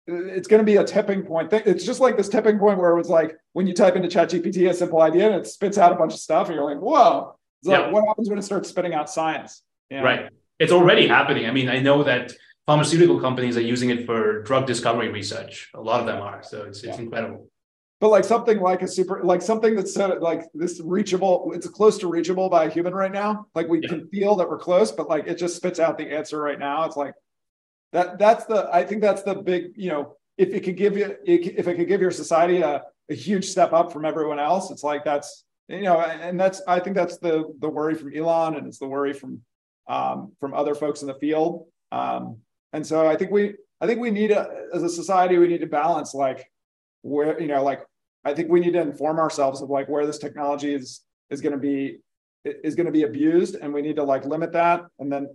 it's 0.08 0.48
going 0.48 0.60
to 0.60 0.66
be 0.66 0.78
a 0.78 0.84
tipping 0.84 1.24
point. 1.24 1.52
It's 1.54 1.86
just 1.86 2.00
like 2.00 2.18
this 2.18 2.30
tipping 2.30 2.60
point 2.60 2.80
where 2.80 2.92
it 2.92 2.98
was 2.98 3.10
like 3.10 3.38
when 3.54 3.68
you 3.68 3.74
type 3.74 3.96
into 3.96 4.08
ChatGPT 4.08 4.70
a 4.70 4.74
simple 4.74 5.02
idea 5.02 5.28
and 5.28 5.36
it 5.36 5.48
spits 5.48 5.78
out 5.78 5.92
a 5.92 5.96
bunch 5.96 6.14
of 6.14 6.20
stuff, 6.20 6.48
and 6.48 6.56
you're 6.56 6.66
like, 6.66 6.82
whoa. 6.82 7.36
It's 7.62 7.70
yeah. 7.70 7.90
what 7.90 8.06
happens 8.08 8.30
when 8.30 8.40
it 8.40 8.44
starts 8.44 8.70
spitting 8.70 8.94
out 8.94 9.10
science? 9.10 9.62
You 9.90 9.98
know? 9.98 10.04
Right. 10.04 10.30
It's 10.60 10.72
already 10.72 11.08
happening. 11.08 11.46
I 11.46 11.52
mean, 11.52 11.70
I 11.70 11.80
know 11.80 12.04
that 12.04 12.34
pharmaceutical 12.66 13.20
companies 13.20 13.58
are 13.58 13.62
using 13.62 13.90
it 13.90 14.06
for 14.06 14.42
drug 14.44 14.66
discovery 14.66 15.10
research. 15.10 15.70
A 15.74 15.82
lot 15.82 16.00
of 16.00 16.06
them 16.06 16.22
are. 16.22 16.42
So 16.44 16.64
it's, 16.64 16.84
it's 16.84 16.98
yeah. 16.98 17.04
incredible. 17.04 17.48
But 18.00 18.10
like 18.10 18.24
something 18.24 18.60
like 18.60 18.82
a 18.82 18.88
super, 18.88 19.24
like 19.24 19.44
something 19.44 19.76
that's 19.76 19.94
so 19.94 20.08
like 20.20 20.42
this 20.56 20.82
reachable, 20.84 21.52
it's 21.54 21.68
close 21.68 22.00
to 22.00 22.08
reachable 22.08 22.50
by 22.50 22.66
a 22.66 22.70
human 22.70 22.96
right 22.96 23.12
now. 23.12 23.46
Like 23.54 23.68
we 23.68 23.80
yeah. 23.80 23.90
can 23.90 24.08
feel 24.08 24.36
that 24.38 24.50
we're 24.50 24.58
close, 24.58 24.92
but 24.92 25.08
like 25.08 25.28
it 25.28 25.38
just 25.38 25.56
spits 25.56 25.80
out 25.80 26.00
the 26.00 26.12
answer 26.12 26.42
right 26.42 26.58
now. 26.58 26.84
It's 26.86 26.98
like 26.98 27.14
that. 27.94 28.18
That's 28.18 28.46
the. 28.46 28.68
I 28.74 28.86
think 28.86 29.02
that's 29.02 29.22
the 29.22 29.36
big. 29.36 29.74
You 29.76 29.90
know, 29.90 30.16
if 30.36 30.50
it 30.50 30.64
could 30.64 30.78
give 30.78 30.98
you, 30.98 31.16
if 31.24 31.68
it 31.68 31.76
could 31.76 31.88
give 31.88 32.02
your 32.02 32.10
society 32.10 32.62
a, 32.62 32.82
a 33.08 33.14
huge 33.14 33.46
step 33.46 33.72
up 33.72 33.94
from 33.94 34.06
everyone 34.06 34.40
else, 34.40 34.72
it's 34.72 34.84
like 34.84 35.06
that's 35.06 35.44
you 35.72 35.84
know, 35.84 36.00
and 36.00 36.40
that's 36.40 36.62
I 36.68 36.80
think 36.80 36.96
that's 36.96 37.18
the 37.18 37.54
the 37.60 37.70
worry 37.70 37.96
from 37.96 38.16
Elon, 38.16 38.56
and 38.56 38.68
it's 38.68 38.80
the 38.80 38.88
worry 38.88 39.14
from 39.14 39.42
um, 39.88 40.34
from 40.40 40.54
other 40.54 40.76
folks 40.76 41.02
in 41.02 41.08
the 41.08 41.16
field. 41.16 41.68
Um, 41.92 42.38
and 42.74 42.86
so 42.86 43.08
I 43.08 43.16
think 43.16 43.32
we 43.32 43.56
I 43.80 43.88
think 43.88 44.00
we 44.00 44.12
need 44.12 44.32
a, 44.32 44.48
as 44.74 44.84
a 44.84 44.90
society 44.90 45.38
we 45.38 45.48
need 45.48 45.62
to 45.62 45.68
balance 45.68 46.14
like 46.14 46.50
where 47.02 47.40
you 47.40 47.48
know 47.48 47.64
like 47.64 47.82
I 48.24 48.34
think 48.34 48.50
we 48.50 48.60
need 48.60 48.74
to 48.74 48.82
inform 48.82 49.20
ourselves 49.20 49.62
of 49.62 49.70
like 49.70 49.90
where 49.90 50.06
this 50.06 50.20
technology 50.20 50.74
is 50.74 51.02
is 51.30 51.42
going 51.42 51.54
to 51.54 51.60
be 51.60 51.98
is 52.44 52.76
going 52.76 52.86
to 52.86 52.92
be 52.92 53.04
abused 53.04 53.56
and 53.56 53.74
we 53.74 53.82
need 53.82 53.96
to 53.96 54.04
like 54.04 54.26
limit 54.26 54.52
that 54.54 54.86
and 55.00 55.12
then 55.12 55.28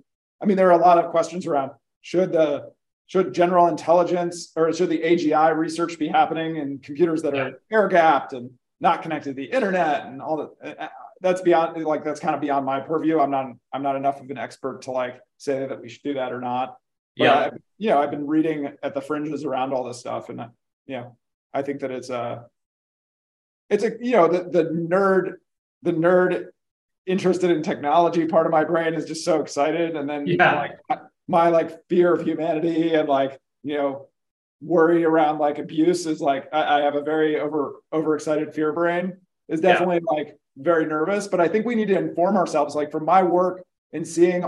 I 0.42 0.46
mean 0.46 0.57
there 0.57 0.68
are 0.68 0.79
a 0.79 0.83
lot 0.83 0.99
of 0.99 1.11
questions 1.11 1.46
around 1.46 1.72
should 2.03 2.33
the 2.33 2.72
should 3.07 3.33
general 3.33 3.68
intelligence 3.68 4.53
or 4.57 4.72
should 4.72 4.90
the 4.90 4.99
AGI 4.99 5.57
research 5.57 5.99
be 5.99 6.09
happening 6.09 6.57
in 6.57 6.79
computers 6.79 7.22
that 7.22 7.37
are 7.37 7.61
air 7.70 7.88
gapped 7.88 8.33
and 8.33 8.51
not 8.81 9.03
connected 9.03 9.31
to 9.31 9.35
the 9.35 9.45
internet 9.45 10.07
and 10.07 10.21
all 10.21 10.37
that 10.37 10.79
uh, 10.79 10.85
uh, 10.85 10.89
that's 11.21 11.41
beyond 11.41 11.83
like 11.85 12.05
that's 12.05 12.21
kind 12.21 12.35
of 12.35 12.41
beyond 12.41 12.67
my 12.67 12.81
purview. 12.81 13.21
I'm 13.21 13.31
not 13.31 13.47
i'm 13.73 13.83
not 13.83 13.97
enough 13.97 14.21
of 14.21 14.29
an 14.31 14.39
expert 14.39 14.83
to 14.83 14.91
like 14.91 15.21
say 15.39 15.67
that 15.67 15.81
we 15.81 15.89
should 15.89 16.03
do 16.03 16.15
that 16.15 16.33
or 16.33 16.41
not. 16.41 16.77
But 17.17 17.25
yeah. 17.25 17.35
I, 17.35 17.51
you 17.79 17.91
know 17.91 17.99
i've 17.99 18.11
been 18.11 18.27
reading 18.27 18.73
at 18.83 18.95
the 18.95 19.01
fringes 19.01 19.45
around 19.45 19.73
all 19.73 19.85
this 19.85 20.01
stuff 20.01 20.29
and 20.29 20.41
uh, 20.41 20.49
you 20.87 20.97
know 20.97 21.17
i 21.55 21.62
think 21.62 21.81
that 21.81 21.91
it's 21.91 22.11
a 22.11 22.45
it's 23.71 23.85
a 23.85 23.93
you 24.01 24.12
know 24.12 24.29
the, 24.29 24.45
the 24.45 24.65
nerd 24.65 25.35
the 25.83 25.93
nerd 25.93 26.49
interested 27.07 27.51
in 27.51 27.62
technology 27.62 28.27
part 28.27 28.47
of 28.47 28.53
my 28.53 28.65
brain 28.65 28.95
is 28.95 29.05
just 29.05 29.25
so 29.25 29.41
excited. 29.41 29.97
And 29.97 30.09
then 30.09 30.27
yeah. 30.27 30.55
like 30.55 31.01
my 31.29 31.49
like 31.49 31.89
fear 31.89 32.12
of 32.12 32.23
humanity 32.23 32.95
and 32.95 33.09
like 33.09 33.39
you 33.62 33.79
know 33.79 34.09
worry 34.61 35.05
around 35.05 35.38
like 35.38 35.59
abuse 35.59 36.07
is 36.07 36.21
like 36.21 36.49
I, 36.53 36.79
I 36.79 36.83
have 36.83 36.95
a 36.95 37.03
very 37.03 37.38
over 37.38 37.77
overexcited 37.92 38.55
fear 38.55 38.73
brain 38.73 39.16
is 39.49 39.61
definitely 39.61 40.01
yeah. 40.11 40.16
like 40.16 40.38
very 40.57 40.87
nervous. 40.87 41.29
But 41.29 41.40
I 41.40 41.49
think 41.49 41.66
we 41.66 41.75
need 41.75 41.88
to 41.88 41.99
inform 41.99 42.37
ourselves. 42.37 42.75
Like 42.75 42.90
from 42.90 43.05
my 43.05 43.23
work 43.23 43.62
and 43.92 44.07
seeing, 44.07 44.45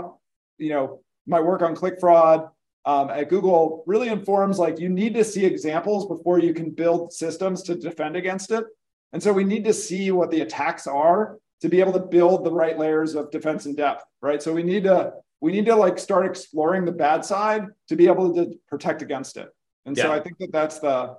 you 0.57 0.69
know, 0.69 1.01
my 1.27 1.39
work 1.39 1.61
on 1.61 1.75
click 1.75 1.99
fraud 1.99 2.49
um, 2.85 3.09
at 3.09 3.29
Google 3.29 3.83
really 3.85 4.09
informs 4.09 4.57
like 4.57 4.79
you 4.79 4.89
need 4.89 5.13
to 5.13 5.23
see 5.23 5.45
examples 5.45 6.07
before 6.07 6.39
you 6.39 6.53
can 6.53 6.71
build 6.71 7.13
systems 7.13 7.61
to 7.63 7.75
defend 7.75 8.15
against 8.15 8.51
it. 8.51 8.65
And 9.13 9.21
so 9.21 9.33
we 9.33 9.43
need 9.43 9.65
to 9.65 9.73
see 9.73 10.11
what 10.11 10.31
the 10.31 10.41
attacks 10.41 10.87
are 10.87 11.37
to 11.61 11.69
be 11.69 11.79
able 11.79 11.93
to 11.93 11.99
build 11.99 12.43
the 12.43 12.51
right 12.51 12.77
layers 12.77 13.15
of 13.15 13.31
defense 13.31 13.65
in 13.65 13.75
depth, 13.75 14.05
right? 14.21 14.41
So 14.41 14.53
we 14.53 14.63
need 14.63 14.83
to 14.85 15.13
we 15.41 15.51
need 15.51 15.65
to 15.67 15.75
like 15.75 15.97
start 15.97 16.25
exploring 16.25 16.85
the 16.85 16.91
bad 16.91 17.23
side 17.23 17.67
to 17.87 17.95
be 17.95 18.07
able 18.07 18.33
to 18.35 18.59
protect 18.67 19.01
against 19.01 19.37
it. 19.37 19.49
And 19.85 19.95
yeah. 19.95 20.03
so 20.03 20.11
I 20.11 20.19
think 20.19 20.37
that 20.39 20.51
that's 20.51 20.79
the 20.79 21.15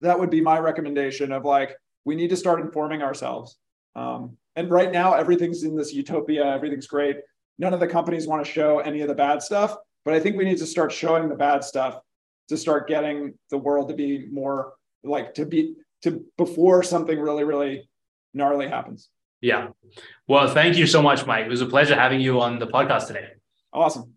that 0.00 0.18
would 0.18 0.30
be 0.30 0.40
my 0.40 0.58
recommendation 0.58 1.32
of 1.32 1.44
like 1.44 1.76
we 2.04 2.14
need 2.14 2.30
to 2.30 2.36
start 2.36 2.60
informing 2.60 3.02
ourselves. 3.02 3.56
Um, 3.94 4.36
and 4.54 4.70
right 4.70 4.92
now, 4.92 5.14
everything's 5.14 5.62
in 5.64 5.76
this 5.76 5.92
utopia. 5.92 6.44
Everything's 6.44 6.86
great. 6.86 7.16
None 7.58 7.72
of 7.72 7.80
the 7.80 7.86
companies 7.86 8.26
want 8.26 8.44
to 8.44 8.50
show 8.50 8.80
any 8.80 9.00
of 9.00 9.08
the 9.08 9.14
bad 9.14 9.42
stuff, 9.42 9.76
but 10.04 10.14
I 10.14 10.20
think 10.20 10.36
we 10.36 10.44
need 10.44 10.58
to 10.58 10.66
start 10.66 10.92
showing 10.92 11.28
the 11.28 11.34
bad 11.34 11.64
stuff 11.64 11.98
to 12.48 12.56
start 12.56 12.88
getting 12.88 13.34
the 13.50 13.58
world 13.58 13.88
to 13.88 13.94
be 13.94 14.26
more 14.30 14.74
like 15.02 15.34
to 15.34 15.46
be 15.46 15.74
to 16.02 16.24
before 16.36 16.82
something 16.82 17.18
really 17.18 17.44
really 17.44 17.88
gnarly 18.34 18.68
happens. 18.68 19.08
Yeah. 19.40 19.68
Well, 20.28 20.48
thank 20.48 20.76
you 20.76 20.86
so 20.86 21.02
much, 21.02 21.26
Mike. 21.26 21.46
It 21.46 21.50
was 21.50 21.60
a 21.60 21.66
pleasure 21.66 21.94
having 21.94 22.20
you 22.20 22.40
on 22.40 22.58
the 22.58 22.66
podcast 22.66 23.06
today. 23.06 23.28
Awesome. 23.72 24.14